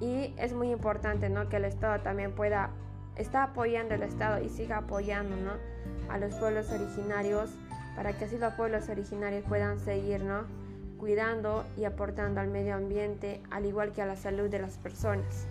Y 0.00 0.34
es 0.36 0.52
muy 0.52 0.70
importante 0.70 1.28
¿no? 1.30 1.48
que 1.48 1.56
el 1.56 1.64
Estado 1.64 2.00
también 2.02 2.32
pueda, 2.32 2.70
está 3.16 3.44
apoyando 3.44 3.94
el 3.94 4.02
Estado 4.02 4.42
y 4.42 4.48
siga 4.48 4.78
apoyando 4.78 5.36
¿no? 5.36 5.52
a 6.12 6.18
los 6.18 6.34
pueblos 6.34 6.70
originarios 6.70 7.50
para 7.96 8.12
que 8.12 8.24
así 8.24 8.38
los 8.38 8.52
pueblos 8.54 8.88
originarios 8.88 9.44
puedan 9.48 9.78
seguir 9.78 10.22
¿no? 10.22 10.44
Cuidando 11.02 11.64
y 11.76 11.82
aportando 11.82 12.40
al 12.40 12.46
medio 12.46 12.76
ambiente, 12.76 13.42
al 13.50 13.66
igual 13.66 13.90
que 13.90 14.02
a 14.02 14.06
la 14.06 14.14
salud 14.14 14.48
de 14.48 14.60
las 14.60 14.78
personas. 14.78 15.48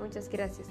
Muchas 0.00 0.30
gracias. 0.30 0.66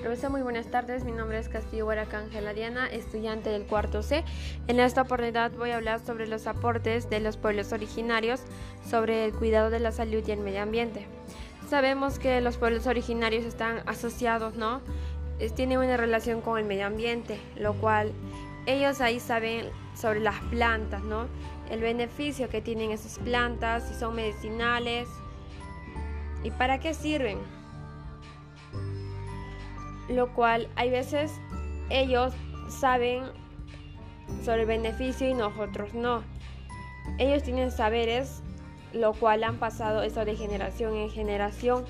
Profesor, 0.00 0.30
muy 0.30 0.42
buenas 0.42 0.68
tardes. 0.68 1.02
Mi 1.02 1.10
nombre 1.10 1.40
es 1.40 1.48
Castillo 1.48 1.86
Huaraca 1.86 2.20
Ángela 2.20 2.54
Diana, 2.54 2.86
estudiante 2.86 3.50
del 3.50 3.64
cuarto 3.64 4.04
C. 4.04 4.22
En 4.68 4.78
esta 4.78 5.02
oportunidad 5.02 5.50
voy 5.50 5.70
a 5.70 5.78
hablar 5.78 5.98
sobre 5.98 6.28
los 6.28 6.46
aportes 6.46 7.10
de 7.10 7.18
los 7.18 7.36
pueblos 7.36 7.72
originarios 7.72 8.42
sobre 8.88 9.24
el 9.24 9.32
cuidado 9.32 9.70
de 9.70 9.80
la 9.80 9.90
salud 9.90 10.22
y 10.24 10.30
el 10.30 10.38
medio 10.38 10.62
ambiente. 10.62 11.08
Sabemos 11.70 12.18
que 12.18 12.40
los 12.40 12.56
pueblos 12.56 12.86
originarios 12.86 13.44
están 13.44 13.82
asociados, 13.86 14.56
¿no? 14.56 14.80
tienen 15.54 15.78
una 15.78 15.96
relación 15.96 16.42
con 16.42 16.58
el 16.58 16.66
medio 16.66 16.86
ambiente, 16.86 17.40
lo 17.56 17.72
cual 17.72 18.12
ellos 18.66 19.00
ahí 19.00 19.20
saben 19.20 19.70
sobre 19.94 20.20
las 20.20 20.38
plantas, 20.50 21.02
¿no? 21.02 21.28
El 21.70 21.80
beneficio 21.80 22.50
que 22.50 22.60
tienen 22.60 22.90
esas 22.90 23.18
plantas, 23.18 23.88
si 23.88 23.94
son 23.94 24.16
medicinales 24.16 25.08
y 26.44 26.50
para 26.50 26.78
qué 26.78 26.92
sirven 26.92 27.38
lo 30.10 30.32
cual 30.34 30.68
hay 30.76 30.90
veces 30.90 31.32
ellos 31.88 32.32
saben 32.68 33.24
sobre 34.44 34.62
el 34.62 34.66
beneficio 34.66 35.28
y 35.28 35.34
nosotros 35.34 35.94
no. 35.94 36.22
Ellos 37.18 37.42
tienen 37.42 37.70
saberes, 37.70 38.42
lo 38.92 39.12
cual 39.12 39.44
han 39.44 39.58
pasado 39.58 40.02
eso 40.02 40.24
de 40.24 40.36
generación 40.36 40.96
en 40.96 41.10
generación. 41.10 41.84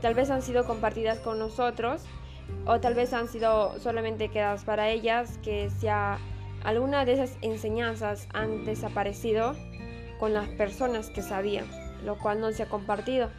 Tal 0.00 0.14
vez 0.14 0.30
han 0.30 0.42
sido 0.42 0.64
compartidas 0.64 1.18
con 1.18 1.38
nosotros 1.38 2.04
o 2.66 2.80
tal 2.80 2.94
vez 2.94 3.12
han 3.12 3.28
sido 3.28 3.78
solamente 3.80 4.28
quedadas 4.28 4.64
para 4.64 4.88
ellas, 4.90 5.38
que 5.42 5.70
sea 5.70 6.18
alguna 6.64 7.04
de 7.04 7.14
esas 7.14 7.36
enseñanzas 7.42 8.28
han 8.32 8.64
desaparecido 8.64 9.54
con 10.18 10.32
las 10.32 10.48
personas 10.48 11.10
que 11.10 11.22
sabían, 11.22 11.66
lo 12.04 12.18
cual 12.18 12.40
no 12.40 12.50
se 12.52 12.64
ha 12.64 12.68
compartido. 12.68 13.30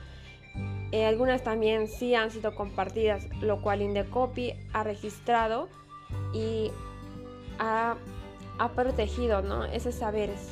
Eh, 0.92 1.06
algunas 1.06 1.44
también 1.44 1.88
sí 1.88 2.16
han 2.16 2.32
sido 2.32 2.56
compartidas, 2.56 3.28
lo 3.42 3.62
cual 3.62 3.82
Indecopy 3.82 4.54
ha 4.74 4.84
registrado 4.84 5.68
y 6.34 6.72
ha, 7.60 7.98
protegido 8.76 9.42
¿no? 9.42 9.66
esos 9.66 9.96
saberes 9.96 10.52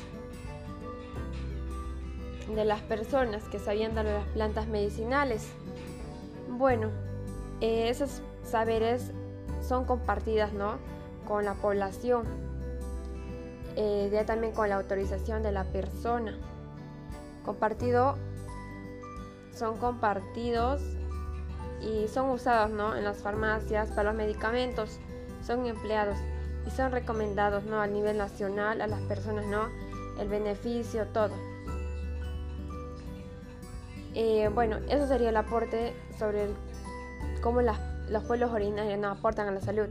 de 2.54 2.64
las 2.64 2.80
personas 2.82 3.44
que 3.44 3.58
sabían 3.58 3.94
dar 3.94 4.04
las 4.04 4.26
plantas 4.28 4.68
medicinales. 4.68 5.48
Bueno, 6.48 6.90
eh, 7.60 7.88
esos 7.88 8.22
saberes 8.44 9.10
son 9.66 9.84
compartidas 9.84 10.52
¿no? 10.52 10.78
con 11.26 11.44
la 11.44 11.54
población, 11.54 12.24
eh, 13.74 14.08
ya 14.12 14.24
también 14.24 14.52
con 14.52 14.68
la 14.68 14.76
autorización 14.76 15.42
de 15.42 15.52
la 15.52 15.64
persona. 15.64 16.36
Compartido 17.44 18.16
son 19.52 19.78
compartidos 19.78 20.82
y 21.80 22.08
son 22.08 22.30
usados 22.30 22.70
¿no? 22.70 22.94
en 22.96 23.04
las 23.04 23.18
farmacias 23.18 23.88
para 23.90 24.10
los 24.10 24.14
medicamentos, 24.14 24.98
son 25.44 25.66
empleados 25.66 26.16
y 26.66 26.70
son 26.70 26.92
recomendados 26.92 27.64
¿no? 27.64 27.80
a 27.80 27.86
nivel 27.86 28.18
nacional 28.18 28.80
a 28.80 28.86
las 28.86 29.00
personas, 29.02 29.46
¿no? 29.46 29.68
el 30.20 30.28
beneficio, 30.28 31.06
todo. 31.08 31.34
Eh, 34.18 34.48
bueno, 34.48 34.78
eso 34.88 35.06
sería 35.06 35.28
el 35.28 35.36
aporte 35.36 35.94
sobre 36.18 36.46
cómo 37.42 37.60
los 37.60 38.24
pueblos 38.24 38.50
originarios 38.50 38.98
nos 38.98 39.18
aportan 39.18 39.46
a 39.46 39.50
la 39.50 39.60
salud 39.60 39.88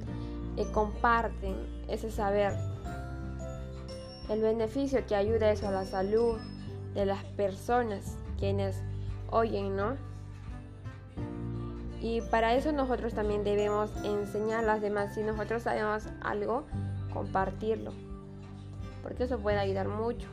y 0.57 0.65
comparten 0.71 1.55
ese 1.87 2.09
saber, 2.09 2.53
el 4.27 4.41
beneficio 4.41 5.05
que 5.05 5.15
ayuda 5.15 5.51
eso 5.51 5.67
a 5.67 5.71
la 5.71 5.85
salud 5.85 6.39
de 6.95 7.05
las 7.05 7.23
personas 7.23 8.17
quienes 8.39 8.81
oyen, 9.29 9.75
¿no? 9.75 9.95
Y 12.01 12.21
para 12.21 12.55
eso 12.55 12.71
nosotros 12.71 13.13
también 13.13 13.43
debemos 13.43 13.91
enseñar 14.03 14.63
a 14.63 14.67
las 14.67 14.81
demás. 14.81 15.13
Si 15.13 15.21
nosotros 15.21 15.61
sabemos 15.61 16.07
algo, 16.21 16.65
compartirlo. 17.13 17.91
Porque 19.03 19.25
eso 19.25 19.37
puede 19.37 19.59
ayudar 19.59 19.87
mucho. 19.87 20.27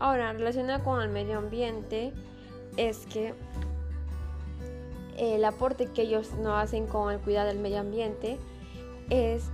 Ahora, 0.00 0.32
relacionado 0.32 0.82
con 0.82 1.00
el 1.00 1.08
medio 1.08 1.38
ambiente, 1.38 2.12
es 2.76 3.06
que 3.06 3.34
el 5.16 5.44
aporte 5.44 5.86
que 5.86 6.02
ellos 6.02 6.32
no 6.34 6.56
hacen 6.56 6.86
con 6.86 7.12
el 7.12 7.20
cuidado 7.20 7.48
del 7.48 7.58
medio 7.58 7.80
ambiente 7.80 8.38
es 9.10 9.44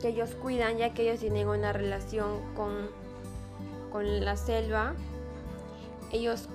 que 0.00 0.08
ellos 0.08 0.30
cuidan 0.34 0.78
ya 0.78 0.94
que 0.94 1.02
ellos 1.02 1.20
tienen 1.20 1.48
una 1.48 1.72
relación 1.72 2.40
con, 2.54 2.88
con 3.90 4.24
la 4.24 4.36
selva. 4.36 4.94
Ellos 6.12 6.48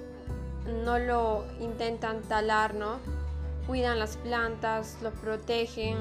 no 0.84 1.00
lo 1.00 1.46
intentan 1.60 2.22
talar, 2.22 2.74
¿no? 2.74 2.98
Cuidan 3.68 4.00
las 4.00 4.18
plantas, 4.18 4.98
los 5.02 5.14
protegen. 5.14 5.98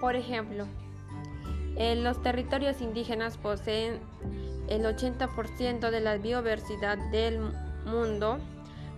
Por 0.00 0.14
ejemplo, 0.14 0.66
en 1.76 2.04
los 2.04 2.22
territorios 2.22 2.80
indígenas 2.80 3.36
poseen 3.38 4.00
el 4.68 4.84
80% 4.84 5.90
de 5.90 6.00
la 6.00 6.16
biodiversidad 6.16 6.98
del 7.10 7.40
mundo. 7.40 7.65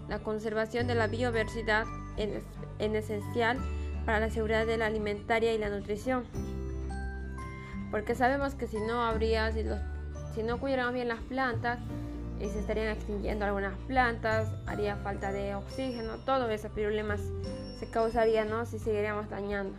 La 0.09 0.19
conservación 0.21 0.87
de 0.87 0.95
la 0.95 1.07
biodiversidad 1.07 1.85
es, 2.17 2.43
esencial 2.79 3.59
para 4.07 4.21
la 4.21 4.31
seguridad 4.31 4.67
de 4.67 4.79
la 4.79 4.87
alimentaria 4.87 5.53
y 5.53 5.59
la 5.59 5.69
nutrición. 5.69 6.25
Porque 7.91 8.15
sabemos 8.15 8.55
que 8.55 8.67
si 8.67 8.79
no 8.81 9.03
habría, 9.03 9.53
si, 9.53 9.65
si 10.35 10.43
no 10.43 10.59
cuidáramos 10.59 10.95
bien 10.95 11.09
las 11.09 11.21
plantas, 11.21 11.79
se 12.39 12.59
estarían 12.59 12.89
extinguiendo 12.89 13.45
algunas 13.45 13.77
plantas, 13.87 14.49
haría 14.67 14.97
falta 14.97 15.33
de 15.33 15.55
oxígeno, 15.55 16.17
todos 16.25 16.51
esos 16.51 16.71
problemas 16.71 17.21
se 17.79 17.91
causarían 17.91 18.49
¿no? 18.49 18.65
si 18.65 18.79
seguiríamos 18.79 19.29
dañando. 19.29 19.77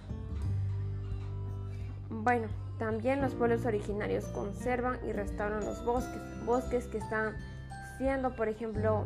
Bueno, 2.10 2.48
también 2.78 3.22
los 3.22 3.34
pueblos 3.34 3.66
originarios 3.66 4.26
conservan 4.26 5.00
y 5.08 5.14
restauran 5.14 5.66
los 5.66 5.84
bosques, 5.84 6.22
bosques 6.46 6.86
que 6.88 6.98
están 6.98 7.36
siendo, 8.00 8.36
por 8.36 8.50
ejemplo, 8.50 9.06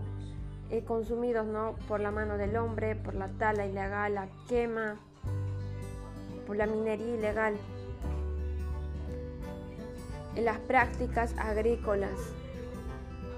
eh, 0.69 0.85
consumidos 0.85 1.45
¿no? 1.45 1.75
por 1.89 1.99
la 1.99 2.11
mano 2.11 2.37
del 2.37 2.55
hombre, 2.55 2.95
por 2.95 3.15
la 3.15 3.27
tala 3.27 3.65
ilegal, 3.65 4.13
la 4.13 4.29
quema, 4.47 4.95
por 6.47 6.55
la 6.55 6.65
minería 6.65 7.15
ilegal, 7.15 7.55
las 10.37 10.59
prácticas 10.59 11.35
agrícolas 11.37 12.33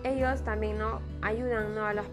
ellos 0.05 0.41
también 0.43 0.77
¿no? 0.77 1.01
ayudan 1.21 1.77
a 1.79 1.93
las, 1.93 2.05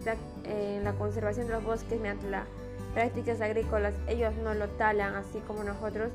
la 0.82 0.92
conservación 0.94 1.46
de 1.46 1.52
los 1.52 1.62
bosques 1.62 2.00
mediante 2.00 2.28
las 2.30 2.46
prácticas 2.94 3.40
agrícolas. 3.40 3.94
Ellos 4.08 4.34
no 4.42 4.54
lo 4.54 4.68
talan 4.70 5.14
así 5.14 5.40
como 5.46 5.62
nosotros, 5.62 6.10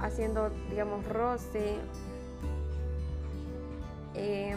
haciendo, 0.00 0.50
digamos, 0.70 1.04
roce, 1.06 1.76
eh, 4.14 4.56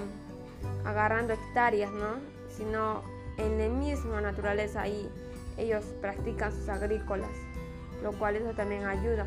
agarrando 0.85 1.33
hectáreas, 1.33 1.91
¿no? 1.91 2.15
sino 2.49 3.01
en 3.37 3.57
la 3.57 3.69
misma 3.69 4.21
naturaleza 4.21 4.81
ahí 4.81 5.09
ellos 5.57 5.83
practican 6.01 6.51
sus 6.51 6.69
agrícolas, 6.69 7.31
lo 8.03 8.11
cual 8.13 8.35
eso 8.35 8.53
también 8.53 8.85
ayuda. 8.85 9.25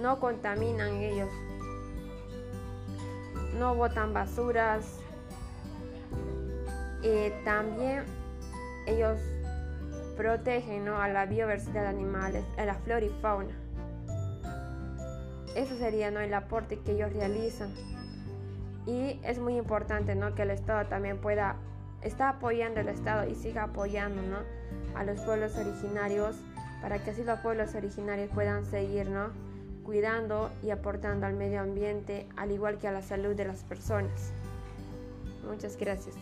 No 0.00 0.20
contaminan 0.20 0.94
ellos, 0.96 1.30
no 3.58 3.74
botan 3.74 4.12
basuras, 4.12 4.84
eh, 7.02 7.32
también 7.44 8.04
ellos 8.86 9.18
protegen 10.16 10.88
a 10.88 11.08
la 11.08 11.26
biodiversidad 11.26 11.82
de 11.82 11.88
animales, 11.88 12.44
a 12.56 12.64
la 12.64 12.74
flora 12.74 13.04
y 13.04 13.10
fauna. 13.20 13.54
Eso 15.54 15.76
sería 15.76 16.10
¿no? 16.10 16.20
el 16.20 16.34
aporte 16.34 16.78
que 16.80 16.92
ellos 16.92 17.12
realizan. 17.12 17.72
Y 18.86 19.20
es 19.24 19.38
muy 19.38 19.56
importante, 19.56 20.14
¿no? 20.14 20.34
Que 20.34 20.42
el 20.42 20.50
Estado 20.50 20.88
también 20.88 21.18
pueda, 21.18 21.56
está 22.02 22.30
apoyando 22.30 22.80
el 22.80 22.88
Estado 22.88 23.28
y 23.28 23.34
siga 23.34 23.64
apoyando, 23.64 24.22
¿no? 24.22 24.38
A 24.94 25.04
los 25.04 25.20
pueblos 25.20 25.56
originarios 25.56 26.36
para 26.80 27.02
que 27.02 27.10
así 27.10 27.24
los 27.24 27.40
pueblos 27.40 27.74
originarios 27.74 28.30
puedan 28.32 28.64
seguir, 28.64 29.08
¿no? 29.08 29.30
Cuidando 29.84 30.50
y 30.62 30.70
aportando 30.70 31.26
al 31.26 31.34
medio 31.34 31.60
ambiente, 31.60 32.28
al 32.36 32.52
igual 32.52 32.78
que 32.78 32.88
a 32.88 32.92
la 32.92 33.02
salud 33.02 33.34
de 33.34 33.44
las 33.44 33.64
personas. 33.64 34.32
Muchas 35.44 35.76
gracias. 35.76 36.14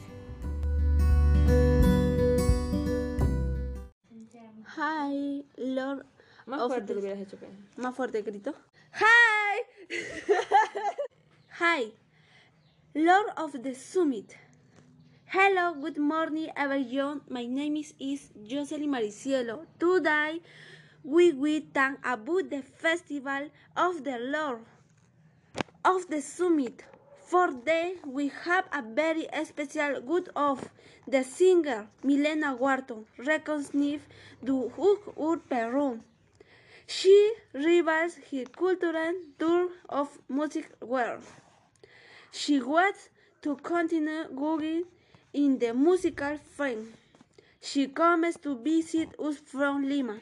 Hi, 4.76 5.46
Lord. 5.56 6.06
Más 6.46 6.66
fuerte 6.66 6.94
lo 6.94 7.00
hubieras 7.00 7.20
hecho, 7.20 7.38
Más 7.76 7.94
fuerte 7.94 8.22
grito. 8.22 8.54
Hi. 8.94 9.88
Hi. 11.60 11.94
Lord 12.96 13.26
of 13.36 13.60
the 13.60 13.74
Summit. 13.74 14.36
Hello, 15.26 15.74
good 15.74 15.98
morning, 15.98 16.50
everyone. 16.56 17.22
My 17.28 17.44
name 17.44 17.78
is, 17.78 17.92
is 17.98 18.30
Jocelyn 18.46 18.88
Maricielo. 18.88 19.66
Today, 19.80 20.40
we 21.02 21.32
will 21.32 21.60
talk 21.74 21.98
about 22.04 22.50
the 22.50 22.62
festival 22.62 23.50
of 23.76 24.04
the 24.04 24.16
Lord 24.20 24.60
of 25.84 26.06
the 26.08 26.20
Summit. 26.20 26.84
For 27.26 27.50
day, 27.50 27.94
we 28.06 28.30
have 28.44 28.66
a 28.72 28.80
very 28.80 29.26
special 29.42 30.00
good 30.00 30.28
of 30.36 30.70
the 31.08 31.24
singer 31.24 31.88
Milena 32.04 32.54
Wharton, 32.54 33.06
recognized 33.18 34.02
Hook 34.46 35.14
Ur 35.18 35.38
Peru. 35.38 35.98
She 36.86 37.34
rivals 37.52 38.18
her 38.30 38.44
cultural 38.44 39.14
tour 39.36 39.70
of 39.88 40.16
music 40.28 40.70
world. 40.80 41.24
She 42.36 42.60
wants 42.60 43.10
to 43.42 43.54
continue 43.54 44.24
going 44.34 44.86
in 45.32 45.56
the 45.60 45.72
musical 45.72 46.36
frame. 46.36 46.92
She 47.60 47.86
comes 47.86 48.36
to 48.38 48.58
visit 48.58 49.10
us 49.20 49.36
from 49.38 49.88
Lima. 49.88 50.18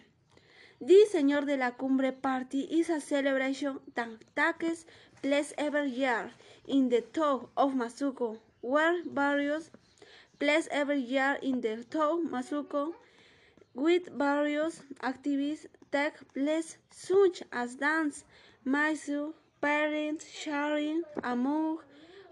This 0.79 1.15
Señor 1.15 1.47
de 1.47 1.57
la 1.57 1.71
Cumbre 1.71 2.13
party 2.13 2.69
is 2.71 2.91
a 2.91 3.01
celebration 3.01 3.81
that 3.95 4.11
takes 4.37 4.85
place 5.23 5.55
every 5.57 5.89
year 5.89 6.31
in 6.69 6.91
the 6.91 7.01
town 7.01 7.47
of 7.57 7.73
Masuco, 7.73 8.37
where 8.61 9.03
various 9.05 9.71
place 10.39 10.69
every 10.71 11.01
year 11.01 11.39
in 11.43 11.63
the 11.63 11.83
town 11.85 12.29
Masuco 12.29 12.93
with 13.75 14.11
various 14.13 14.83
activities 15.03 15.67
take 15.91 16.21
place 16.35 16.77
such 16.91 17.43
as 17.51 17.77
dance, 17.77 18.25
music, 18.67 19.33
parents 19.63 20.27
sharing 20.31 21.03
among 21.25 21.79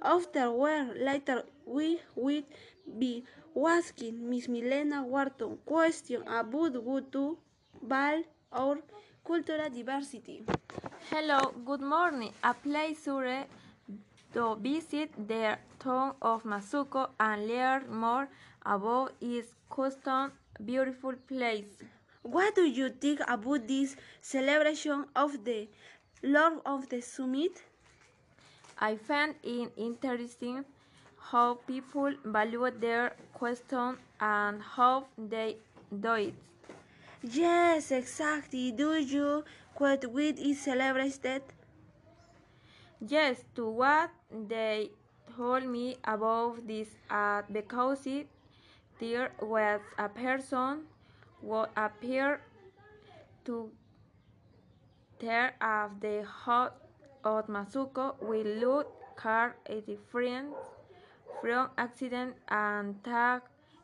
afterward 0.02 0.96
later 0.98 1.44
we 1.66 2.00
will 2.16 2.42
be 2.98 3.24
asking 3.56 4.28
Miss 4.28 4.48
Milena 4.48 5.02
Wharton 5.02 5.58
question 5.64 6.22
about 6.26 6.82
what 6.82 7.12
to 7.12 7.38
value 7.82 8.24
our 8.52 8.78
cultural 9.24 9.70
diversity. 9.70 10.42
Hello, 11.10 11.52
good 11.64 11.80
morning. 11.80 12.32
A 12.42 12.54
pleasure 12.54 13.44
to 14.32 14.56
visit 14.56 15.10
the 15.28 15.58
town 15.78 16.14
of 16.22 16.44
Masuko 16.44 17.10
and 17.18 17.46
learn 17.48 17.92
more 17.92 18.28
about 18.64 19.12
its 19.20 19.48
custom 19.70 20.32
beautiful 20.64 21.14
place. 21.28 21.68
What 22.22 22.54
do 22.54 22.62
you 22.62 22.90
think 22.90 23.20
about 23.26 23.66
this 23.66 23.96
celebration 24.20 25.06
of 25.16 25.44
the 25.44 25.68
Lord 26.22 26.60
of 26.66 26.88
the 26.88 27.00
Summit? 27.00 27.62
I 28.80 28.96
find 28.96 29.36
it 29.44 29.72
interesting 29.76 30.64
how 31.18 31.54
people 31.66 32.14
value 32.24 32.70
their 32.70 33.14
question 33.34 33.98
and 34.20 34.62
how 34.62 35.06
they 35.18 35.58
do 36.00 36.14
it. 36.14 36.34
Yes, 37.22 37.90
exactly. 37.92 38.72
Do 38.72 38.94
you 38.98 39.44
quite 39.74 40.10
with 40.10 40.38
is 40.38 40.60
celebrated? 40.62 41.42
Yes, 43.00 43.44
to 43.56 43.68
what 43.68 44.10
they 44.30 44.90
told 45.36 45.64
me 45.66 45.96
about 46.04 46.66
this 46.66 46.88
uh, 47.10 47.42
because 47.50 48.06
it, 48.06 48.28
there 48.98 49.32
was 49.40 49.80
a 49.98 50.08
person 50.08 50.86
who 51.42 51.66
appeared 51.76 52.40
to 53.44 53.70
tear 55.20 55.54
off 55.60 55.90
the 56.00 56.24
hot 56.24 56.79
of 57.24 57.46
Masuko 57.48 58.14
will 58.20 58.46
look 58.60 58.92
car 59.16 59.56
a 59.66 59.80
different 59.80 60.54
from 61.40 61.70
accident 61.78 62.34
and 62.48 63.02
tag 63.04 63.42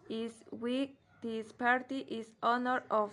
is 0.08 0.32
week 0.50 0.96
this 1.22 1.52
party 1.52 2.00
is 2.08 2.30
honor 2.42 2.82
of 2.90 3.10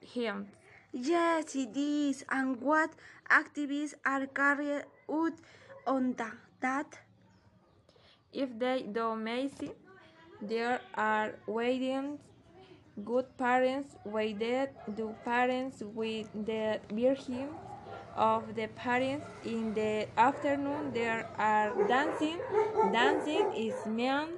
him. 0.00 0.46
Yes, 0.92 1.54
it 1.54 1.76
is. 1.76 2.24
And 2.30 2.60
what 2.60 2.90
activities 3.30 3.94
are 4.04 4.26
carried 4.26 4.84
out 5.10 5.34
on 5.86 6.14
tha- 6.14 6.38
that? 6.60 6.98
If 8.32 8.58
they 8.58 8.82
do 8.82 9.08
amazing, 9.08 9.72
there 10.40 10.80
are 10.94 11.32
weddings, 11.46 12.20
good 13.04 13.26
parents, 13.36 13.96
waited 14.04 14.70
do 14.96 15.14
parents 15.24 15.82
with 15.82 16.28
the 16.32 16.80
virgin 16.90 17.48
of 18.20 18.54
the 18.54 18.68
parents 18.76 19.24
in 19.44 19.72
the 19.72 20.06
afternoon 20.18 20.92
there 20.92 21.26
are 21.38 21.72
dancing. 21.88 22.38
Dancing 22.92 23.50
is 23.56 23.74
male, 23.86 24.28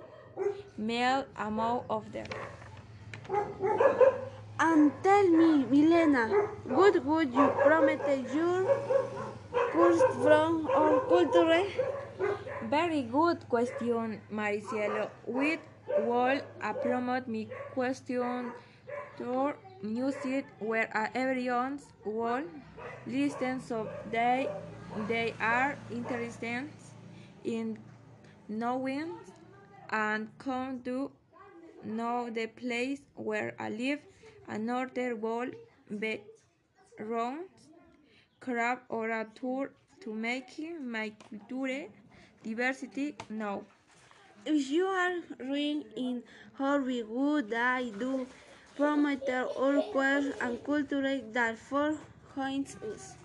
male 0.78 1.26
among 1.36 1.82
of 1.90 2.04
them. 2.12 2.28
And 4.60 4.92
tell 5.02 5.26
me, 5.26 5.64
Milena, 5.64 6.28
what 6.64 7.04
would 7.04 7.34
you 7.34 7.48
promote 7.64 8.06
your 8.32 8.62
course 9.72 10.02
from 10.22 10.68
our 10.68 11.00
culture? 11.08 11.66
Very 12.70 13.02
good 13.02 13.48
question, 13.48 14.20
Maricielo. 14.32 15.10
With 15.26 15.58
will 15.98 16.40
I 16.60 16.72
promote 16.72 17.26
my 17.26 17.46
question 17.74 18.52
to 19.18 19.54
music 19.82 20.48
where 20.58 20.88
everyone's 21.14 21.88
will 22.04 22.44
listen 23.06 23.60
so 23.60 23.90
they 24.04 24.52
they 24.94 25.36
are 25.40 25.78
interested 25.90 26.70
in 27.44 27.78
knowing 28.48 29.16
and 29.90 30.28
come 30.38 30.80
to 30.82 31.10
know 31.82 32.30
the 32.30 32.46
place 32.46 33.00
where 33.14 33.54
I 33.58 33.70
live 33.70 34.00
another 34.48 35.16
will 35.16 35.50
be 35.98 36.22
round 36.98 37.46
crab 38.40 38.80
or 38.88 39.10
a 39.10 39.26
tour 39.34 39.70
to 40.00 40.14
make 40.14 40.50
my 40.80 41.12
culture 41.30 41.86
diversity 42.42 43.16
known. 43.30 43.64
If 44.44 44.70
you 44.70 44.86
are 44.86 45.14
reading 45.40 45.84
in 45.96 46.22
how 46.54 46.78
we 46.78 47.02
would 47.02 47.52
I 47.54 47.90
do 47.90 48.26
promote 48.76 49.28
our 49.28 49.82
queer 49.92 50.34
and 50.40 50.64
culture 50.64 51.20
that 51.32 51.58
for 51.58 51.96
joins 52.34 52.76
us. 52.92 53.16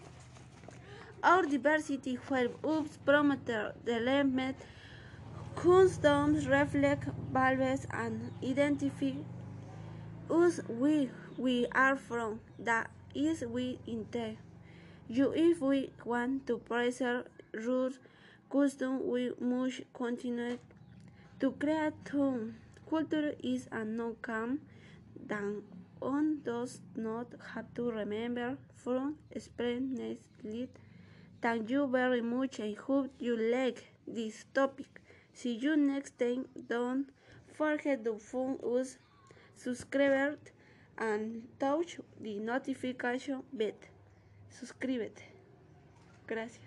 Our 1.24 1.44
diversity 1.44 2.18
help 2.30 2.66
us 2.66 2.98
promote 3.06 3.46
the 3.46 3.74
element 3.88 4.58
customs 5.56 6.48
reflect 6.48 7.06
values 7.34 7.88
and 7.92 8.32
identify 8.44 9.14
us 10.30 10.60
we 10.70 11.10
we 11.38 11.66
are 11.74 11.96
from 11.96 12.40
that 12.60 12.90
is 13.16 13.42
we 13.42 13.80
intend. 13.88 14.38
You 15.08 15.32
if 15.34 15.62
we 15.62 15.92
want 16.06 16.46
to 16.48 16.58
preserve 16.58 17.26
roots 17.54 18.00
custom 18.52 19.08
we 19.08 19.32
must 19.40 19.82
continue 19.94 20.60
to 21.40 21.52
create 21.52 21.94
tone. 22.06 22.56
Culture 22.90 23.34
is 23.44 23.68
a 23.72 23.84
non-come 23.84 24.60
that 25.28 25.62
one 26.00 26.42
does 26.44 26.82
not 26.96 27.28
have 27.54 27.74
to 27.76 27.92
remember 27.92 28.58
from 28.76 29.16
experience. 29.32 30.20
Thank 31.42 31.70
you 31.70 31.88
very 31.88 32.22
much. 32.22 32.60
I 32.60 32.76
hope 32.88 33.12
you 33.20 33.38
like 33.38 33.84
this 34.08 34.46
topic. 34.54 34.88
See 35.34 35.54
you 35.54 35.76
next 35.76 36.18
time. 36.18 36.46
Don't 36.68 37.10
forget 37.54 38.04
to 38.06 38.18
follow 38.18 38.80
us, 38.80 38.98
subscribe, 39.56 40.40
and 40.98 41.44
touch 41.60 42.00
the 42.20 42.40
notification 42.40 43.44
bell. 43.54 43.78
Suscríbete. 44.50 45.24
Gracias. 46.26 46.62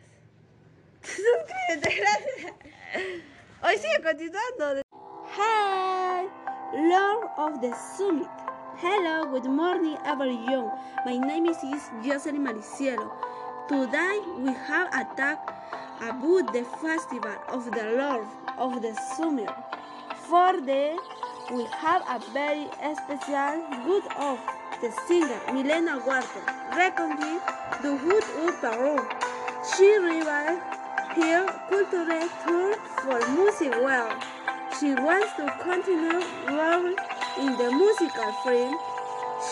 Suscríbete, 1.03 1.97
gracias. 1.97 2.53
Hoy 3.63 3.77
sigue 3.77 4.03
continuando. 4.03 4.83
Hi, 5.37 6.29
Lord 6.73 7.29
of 7.37 7.61
the 7.61 7.75
Summit. 7.97 8.50
Hello, 8.83 9.26
good 9.26 9.45
morning, 9.45 9.99
everyone. 10.07 10.72
My 11.05 11.18
name 11.18 11.45
is 11.45 11.59
Jocelyn 12.03 12.43
Maricielo. 12.43 13.11
Today 13.68 14.20
we 14.39 14.55
have 14.55 14.89
a 14.95 15.05
talk 15.14 15.53
about 16.01 16.51
the 16.55 16.64
festival 16.81 17.37
of 17.49 17.66
the 17.66 17.85
Lord 17.99 18.26
of 18.57 18.81
the 18.81 18.95
Summit. 18.95 19.51
For 20.24 20.62
the 20.62 20.97
we 21.53 21.64
have 21.76 22.01
a 22.09 22.20
very 22.33 22.68
special 22.97 23.61
good 23.85 24.05
of 24.16 24.41
the 24.81 24.91
singer 25.07 25.41
Milena 25.53 25.99
Wharton, 25.99 26.41
recognized 26.74 27.45
the 27.83 27.99
Hood 27.99 28.24
of. 28.64 29.05
She 29.76 29.99
revived 29.99 30.62
her 31.20 31.47
cultural 31.68 32.28
tour 32.47 32.76
for 33.05 33.20
music 33.37 33.76
world. 33.76 34.22
She 34.81 34.95
wants 34.95 35.35
to 35.37 35.55
continue 35.61 36.22
growing 36.47 36.97
in 37.39 37.57
the 37.57 37.70
musical 37.70 38.33
frame. 38.43 38.76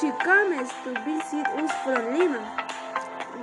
She 0.00 0.10
comes 0.24 0.70
to 0.84 0.90
visit 1.04 1.46
us 1.46 1.72
from 1.84 2.18
Lima. 2.18 2.42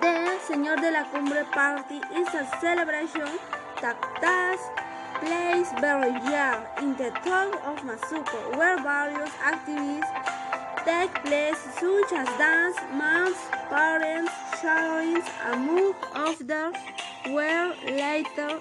The 0.02 0.38
Señor 0.48 0.82
de 0.82 0.92
la 0.92 1.04
Cumbre 1.12 1.46
Party 1.52 2.02
is 2.14 2.28
a 2.34 2.46
celebration 2.60 3.40
that 3.82 3.98
takes 4.22 4.64
place 5.22 5.72
every 5.82 6.14
year 6.30 6.68
in 6.82 6.96
the 6.98 7.12
town 7.24 7.54
of 7.66 7.82
Masuko, 7.84 8.58
where 8.58 8.78
various 8.84 9.32
activities 9.46 10.04
take 10.86 11.14
place 11.24 11.58
such 11.80 12.12
as 12.14 12.28
dance, 12.38 12.78
moms, 12.94 13.38
parents, 13.70 14.32
sharings, 14.62 15.26
among 15.52 15.94
others, 16.14 16.76
where 17.32 17.74
later 17.88 18.60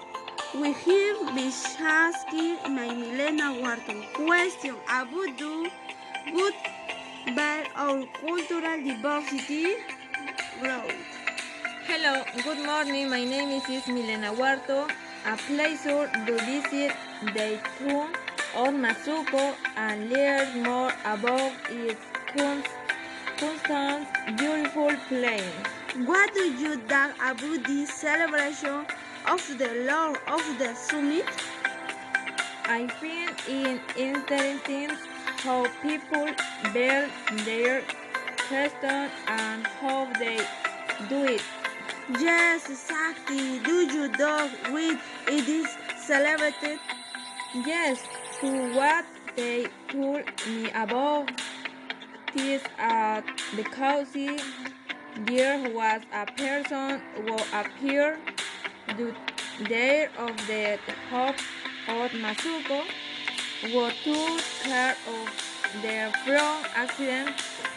we 0.61 0.71
hear 0.71 1.15
Bishaski 1.35 2.55
my 2.69 2.87
Milena 2.93 3.59
Wharton 3.59 4.03
question 4.13 4.75
about 4.87 5.37
do 5.37 5.67
good 6.31 6.53
by 7.35 7.65
our 7.75 8.05
cultural 8.21 8.77
diversity 8.83 9.75
growth. 10.61 10.93
Hello, 11.87 12.23
good 12.43 12.65
morning. 12.65 13.09
My 13.09 13.25
name 13.25 13.49
is 13.49 13.87
Milena 13.87 14.31
Huarto. 14.33 14.89
A 15.25 15.35
pleasure 15.35 16.09
to 16.25 16.33
visit 16.45 16.95
the 17.33 17.59
town 17.77 18.13
of 18.55 18.73
Masuko 18.73 19.55
and 19.75 20.09
learn 20.09 20.63
more 20.63 20.93
about 21.03 21.51
its 21.69 21.99
constant, 23.37 24.07
beautiful 24.37 24.91
place. 25.09 25.43
What 26.05 26.33
do 26.33 26.43
you 26.43 26.75
think 26.75 27.15
about 27.19 27.63
this 27.67 27.93
celebration 27.93 28.85
of 29.27 29.57
the 29.57 29.85
law 29.85 30.13
of 30.27 30.43
the 30.59 30.73
Summit? 30.75 31.25
I 32.65 32.87
find 32.87 33.35
it 33.47 33.81
interesting 33.97 34.89
how 35.43 35.67
people 35.81 36.27
build 36.73 37.09
their 37.45 37.83
customs 38.49 39.11
and 39.27 39.65
how 39.81 40.11
they 40.19 40.39
do 41.09 41.25
it. 41.25 41.41
Yes, 42.19 42.69
exactly. 42.69 43.59
Do 43.59 43.81
you 43.93 44.07
know 44.09 44.49
with 44.71 44.99
it 45.27 45.47
is 45.47 45.67
celebrated? 45.97 46.79
Yes, 47.65 48.03
to 48.41 48.73
what 48.73 49.05
they 49.35 49.67
told 49.89 50.23
me 50.47 50.69
about 50.71 51.31
this 52.33 52.61
at 52.77 53.23
the 53.55 53.63
county, 53.63 54.39
there 55.25 55.57
was 55.71 56.01
a 56.13 56.25
person 56.25 57.01
who 57.15 57.37
appeared 57.53 58.19
the 58.87 59.13
day 59.67 60.07
of 60.17 60.35
the 60.47 60.79
top 61.09 61.35
of 61.87 62.11
Masuko 62.11 62.83
who 63.61 63.89
took 64.03 64.41
care 64.63 64.95
of 65.07 65.81
their 65.81 66.11
from 66.23 66.63
accident 66.75 67.31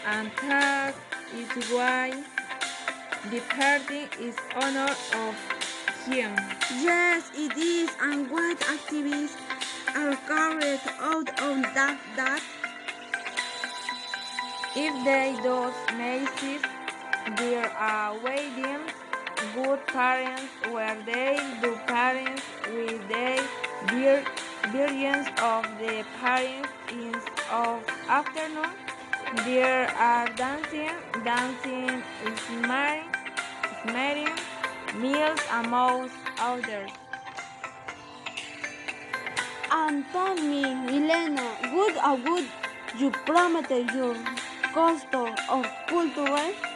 and 0.07 0.31
that 0.43 0.95
is 1.35 1.71
why 1.71 2.11
the 3.31 3.41
party 3.41 4.09
is 4.21 4.37
honor 4.55 4.95
of 5.15 5.35
him. 6.07 6.35
Yes, 6.81 7.31
it 7.35 7.57
is. 7.57 7.91
And 8.01 8.31
what 8.31 8.57
activities 8.71 9.37
are 9.95 10.17
carried 10.27 10.81
out 11.01 11.29
on 11.43 11.63
that 11.75 11.99
that? 12.17 12.43
If 14.77 14.95
they 15.05 15.37
those 15.43 15.75
maces, 15.99 16.63
there 17.37 17.69
are 17.71 18.15
uh, 18.15 18.19
weddings, 18.23 18.93
good 19.55 19.87
parents 19.87 20.43
where 20.71 20.97
they 21.07 21.39
do 21.63 21.77
parents 21.87 22.43
with 22.67 23.09
the 23.09 23.43
dear 23.89 24.25
billions 24.73 25.29
of 25.43 25.65
the 25.79 26.05
parents 26.21 26.69
in 26.91 27.15
of 27.51 27.83
afternoon. 28.09 28.71
There 29.45 29.89
are 29.97 30.27
dancing, 30.37 30.91
dancing, 31.25 32.03
smiling, 32.47 33.09
smiling, 33.83 34.35
meals 34.97 35.41
among 35.53 36.11
others. 36.41 36.91
And 39.71 40.05
tell 40.13 40.35
me, 40.35 40.63
Milena, 40.63 41.47
good 41.71 41.97
good 42.25 42.47
you 42.99 43.11
promoted 43.11 43.91
your 43.93 44.17
custom 44.73 45.35
of 45.51 45.67
culture? 45.89 46.68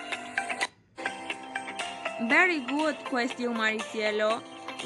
Very 2.28 2.60
good 2.60 2.96
question, 3.06 3.54
Maricielo. 3.54 4.42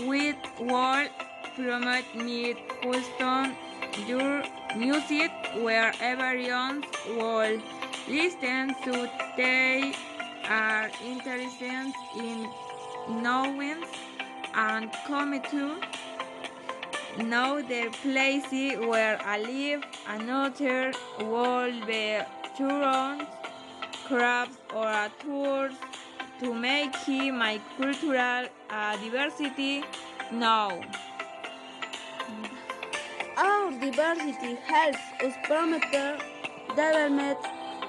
With 0.06 0.36
what 0.58 1.10
promote 1.54 2.04
meet 2.14 2.56
custom 2.82 3.54
your 4.06 4.42
music 4.76 5.30
where 5.60 5.92
everyone 6.00 6.84
will 7.08 7.60
listen 8.08 8.74
to 8.84 9.10
they 9.36 9.92
are 10.48 10.90
interested 11.04 11.92
in 12.18 12.48
knowing 13.22 13.82
and 14.54 14.90
come 15.06 15.40
to 15.50 15.80
know 17.24 17.62
the 17.62 17.88
place 18.02 18.50
where 18.80 19.18
I 19.24 19.38
live 19.40 19.82
another 20.08 20.92
will 21.20 21.72
be 21.86 22.18
tours 22.56 23.22
crafts 24.06 24.58
or 24.74 25.08
tours 25.22 25.72
to 26.40 26.54
make 26.54 26.94
him 26.96 27.38
my 27.38 27.60
cultural 27.76 28.46
uh, 28.70 28.96
diversity 28.96 29.82
now. 30.32 30.80
Our 33.36 33.70
diversity 33.72 34.56
helps 34.66 34.98
us 35.22 35.34
promote 35.44 35.82
development, 36.70 37.38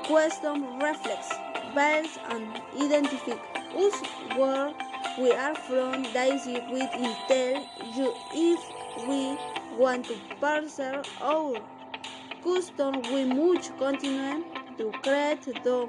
question 0.06 0.80
reflex, 0.80 1.34
based 1.76 2.20
and 2.30 2.48
identify 2.80 3.38
us 3.76 4.02
where 4.38 4.74
we 5.20 5.32
are 5.34 5.56
from. 5.56 6.04
Daisy 6.14 6.62
with 6.72 6.92
intel 6.92 7.66
you 7.96 8.14
if 8.34 8.60
we 9.08 9.38
want 9.78 10.08
to 10.08 10.16
parcel 10.42 11.04
our 11.22 11.62
custom 12.44 13.02
we 13.14 13.24
must 13.26 13.78
continue 13.78 14.44
to 14.78 14.92
create 15.04 15.42
the 15.42 15.88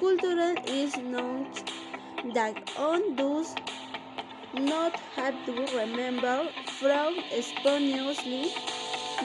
cultural 0.00 0.56
is 0.66 0.96
known 0.98 1.46
that 2.34 2.70
on 2.76 3.16
does 3.16 3.54
not 4.54 4.98
have 5.16 5.34
to 5.46 5.52
remember 5.76 6.48
from 6.78 7.16
spontaneously 7.40 8.52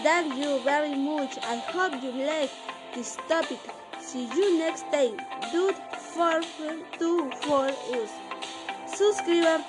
Thank 0.04 0.36
you 0.36 0.60
very 0.60 0.94
much. 0.94 1.38
I 1.42 1.56
hope 1.56 2.04
you 2.04 2.12
like 2.12 2.52
this 2.94 3.18
topic. 3.30 3.60
See 4.00 4.26
you 4.36 4.58
next 4.60 4.84
time. 4.92 5.18
Do 5.54 5.74
for 6.14 6.42
to 7.00 7.32
for 7.42 7.68
us. 7.68 8.12
Subscribe 8.88 9.66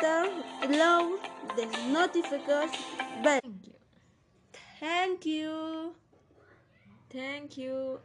below 0.61 1.17
the 1.57 1.67
notification 1.93 2.71
bell. 3.23 3.41
Thank 3.41 3.67
you. 3.67 3.75
Thank 4.81 5.27
you. 5.27 5.95
Thank 7.11 7.57
you. 7.57 8.01